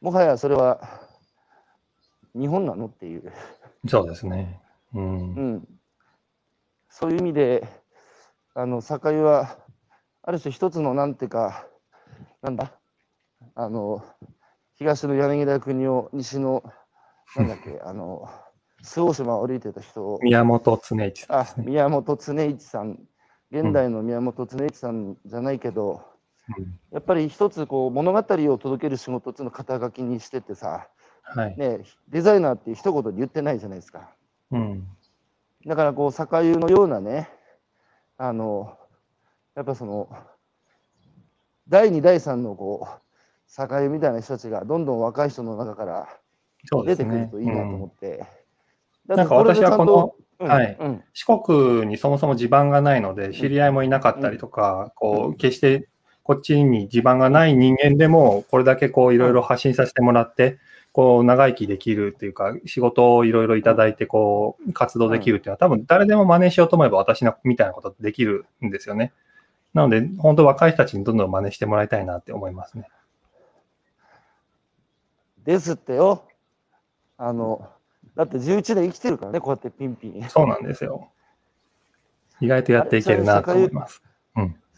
[0.01, 0.81] もはやそれは
[2.35, 3.33] 日本なのっていう。
[3.89, 4.61] そうですね。
[4.93, 5.35] うん。
[5.35, 5.69] うん、
[6.89, 7.67] そういう意味で、
[8.55, 9.57] あの、酒井は、
[10.23, 11.67] ある種一つのなんていうか、
[12.43, 12.73] なんだ、
[13.55, 14.05] あの、
[14.75, 16.65] 東の柳田国を西の、
[17.37, 18.29] なんだっけ、 あの、
[18.85, 22.99] 周防島を歩いてた人宮本常一さん、ね、あ宮本常一さん。
[23.51, 26.03] 現代の宮本常一さんじゃないけど、
[26.59, 30.89] うん、やっぱり一つこう物語を届ける仕事っていうのを肩書きにしててさ、
[31.22, 31.57] はい。
[31.57, 34.11] ね、デザイナーって一言で言ってないじゃないですか。
[34.51, 34.87] うん、
[35.66, 37.30] だからこう酒湯のようなね
[38.16, 38.76] あの、
[39.57, 40.09] やっぱその、
[41.68, 46.09] 第2、第3のこう、境みたいな人たちがどんどん若い人の中から
[46.87, 48.24] 出てくるといいなと思って。
[49.07, 55.89] だなんか私はこの、うんはいうん四国にそもそも地盤がないので、知り合いもいなかったりとか、こう、決して
[56.25, 60.59] こっちに地盤がない人間でも、これだけこう、いろいろ発信させてもらって、
[60.93, 69.13] こう、長生きできるっていうか、仕事をいろいろいただいて、こう、活動できるっていうのは、多分誰でも真似しようと思えば私のみたいなことってできるんですよね。
[69.75, 72.89] なので、本当若い人たちにどんどん真似してもらいたいなって思いますね。
[75.45, 76.25] ですってよ。
[77.19, 77.69] あの、
[78.17, 80.29] だって11年生きてるからね、こうやってピンピン。
[80.29, 81.11] そうなんですよ。
[82.41, 84.03] 意外とやっていけるなと思います。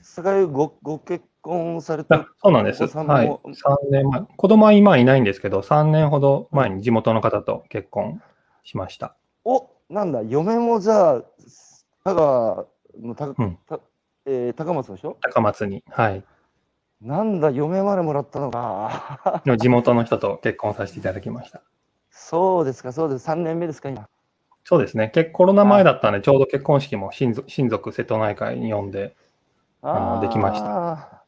[0.03, 2.87] 坂井ごご結婚されたあそうなんです。
[2.87, 3.29] はい。
[3.29, 3.43] 3
[3.91, 4.23] 年前。
[4.37, 8.23] 子供は今いないんですけど、3年ほど前に地元の方と結婚
[8.65, 9.17] しました。
[9.45, 11.23] おなんだ、嫁もじゃあ、
[12.05, 12.67] 香川
[13.03, 13.81] のた、うんた
[14.25, 15.85] えー高松の人高松に。
[15.89, 16.25] はい。
[17.03, 19.43] なんだ、嫁までもらったのか。
[19.45, 21.63] の地元の人と結婚させていただきました。
[22.19, 23.27] そうですか、そうです。
[23.27, 24.09] 3年目ですか、今。
[24.65, 25.11] そうですね。
[25.15, 29.15] 結コロナ前だったんで、ちょうど結婚式も親族親族瀬戸内海に呼んで、
[29.83, 31.25] あのできましたた。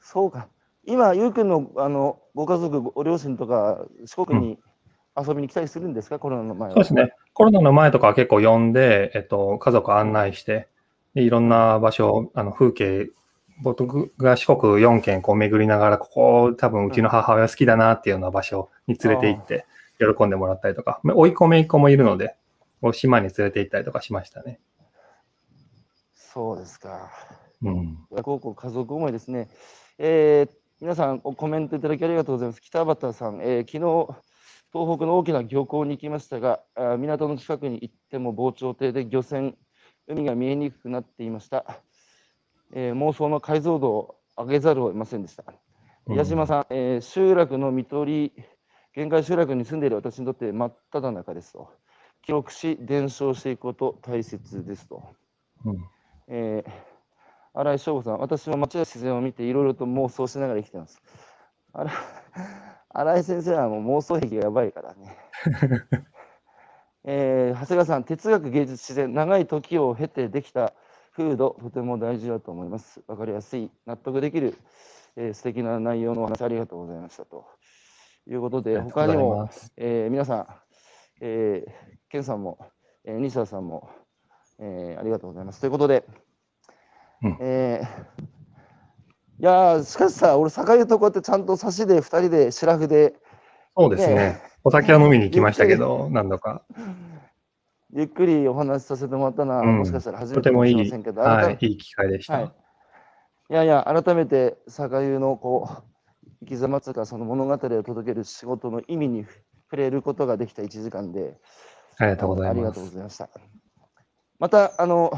[0.00, 0.48] そうか。
[0.84, 4.58] 今、ゆうくんのあのご家族、ご両親とか、四国に
[5.16, 6.74] 遊びに来たりするんですか、コロナの前は？
[6.74, 7.12] そうですね。
[7.32, 10.68] コロナの前とかは結構呼んで、えっと、家族案内して、
[11.14, 13.10] でいろんな場所、あの、風景、
[13.62, 19.66] 僕が四国4県こう巡りながら、ここ多分うちの母親好きだなっていうような場所に連れて行って、
[20.14, 22.36] 喜んでもらったりとか、甥いっ子姪っ子もいるので、
[22.80, 24.60] お島に連れて行ったりとかしましたね。
[26.14, 27.10] そうですか。
[27.62, 27.98] うん。
[28.22, 29.48] 高校家族思いですね。
[29.98, 32.60] えー皆さんおコメントいただきありがとうございます。
[32.60, 34.18] 北畑さん、えー昨日
[34.72, 39.56] 東北の大きな漁港に行きましたが、あー港の近くに行っても防潮堤で漁船、
[40.08, 41.82] 海が見えにくくなっていました。
[42.72, 45.44] えー妄想の解像度を上げざるを得ませんでした。
[46.06, 48.44] うん矢島さん、えー集落の見取り、
[48.94, 51.70] 限界集落に住んでいる私にとって真っ只中ですと。
[52.22, 55.02] 記録し、伝承していくこと大切ですと。
[55.64, 55.76] うん
[56.28, 56.70] えー
[57.54, 61.02] 新井翔吾さん、私は街や自然を見ていろいろと妄想しながら生きています。
[62.88, 65.18] 新井先生はもう妄想癖がやばいからね。
[67.04, 70.72] えー長谷川さん、哲学、芸術、自然、長い時を経てできた
[71.14, 73.02] 風土、とても大事だと思います。
[73.06, 74.54] わかりやすい、納得できる、
[75.16, 77.44] えー素敵な内容のお話ありがとうございましたと
[78.28, 80.46] いうことで、他にも、えー皆さん、
[81.20, 81.70] えー、
[82.08, 82.58] ケンさんも、
[83.04, 83.90] えー西田さんも、
[84.58, 85.60] えーありがとうございます。
[85.60, 86.04] ということで、
[87.22, 88.22] うんえー
[89.40, 93.14] いやーしかしさ、俺、酒湯とこうやってちゃんと差しで2人で、シラフで、
[93.76, 94.42] そうですねね。
[94.62, 96.62] お酒は飲みに行きましたけど、何度か。
[97.92, 102.34] ゆっくりお話しさせてもらったのは、うんもしかしたら初とめてかもしれませんけど、はい、改めいい機会でした。
[102.34, 102.52] はい
[103.50, 105.82] いやいや、改めて酒湯のこう
[106.42, 111.38] 生き様とか、その物語を届ける仕事の意味に触れることができた1時間で、
[111.98, 112.94] ありがとうございありがとうごます。
[112.94, 113.30] ざいました。
[114.38, 115.12] また、あの、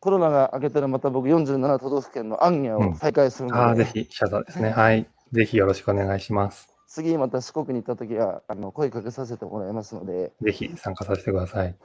[0.00, 4.70] コロナが明けたら、また僕、47都道府県のアンニャを再開するので、ああ、ぜひ、謝罪ですね。
[4.70, 5.08] はい。
[5.32, 6.68] ぜひよろしくお願いします。
[6.86, 11.76] 次また四国に行った時はあの声かけさせてもらいますので、ぜひ参加させてください。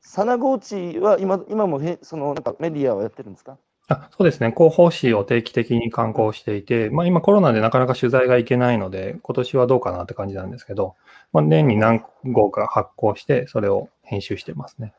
[0.00, 3.58] サナゴーチは今今もへそのなんかメディアをやってるんですか？
[3.88, 4.52] あそうですね。
[4.56, 10.96] 広報誌を定期的に刊行していて、まあ今コロナでなかなか取材が行けないので、今年はどうかなって感じなんですけど、
[11.32, 14.92] まあ年に何号か発行して、それを編集してますね。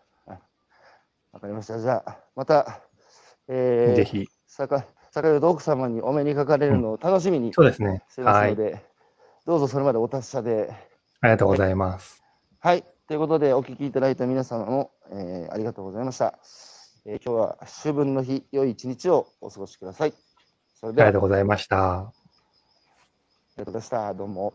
[1.33, 1.79] わかりました。
[1.79, 2.81] じゃあ、また、
[3.47, 4.27] えー、ぜひ。
[4.47, 8.03] 坂坂井戸奥様にお目にかかれるのを楽しみにそうですね。
[8.09, 8.49] してますはい。
[8.51, 8.83] ので、
[9.45, 10.73] どうぞそれまでお達者で。
[11.21, 12.23] ありがとうございます。
[12.59, 12.83] はい。
[13.07, 16.39] ということで、お聞きいただいた皆様も、えーありがとうございました。
[17.09, 20.13] えー今日は秋分の日、良い一日をお過ごしください。
[20.75, 22.13] それでは、ありありがとうございました。
[23.55, 24.13] がとうございました。
[24.13, 24.53] どうも。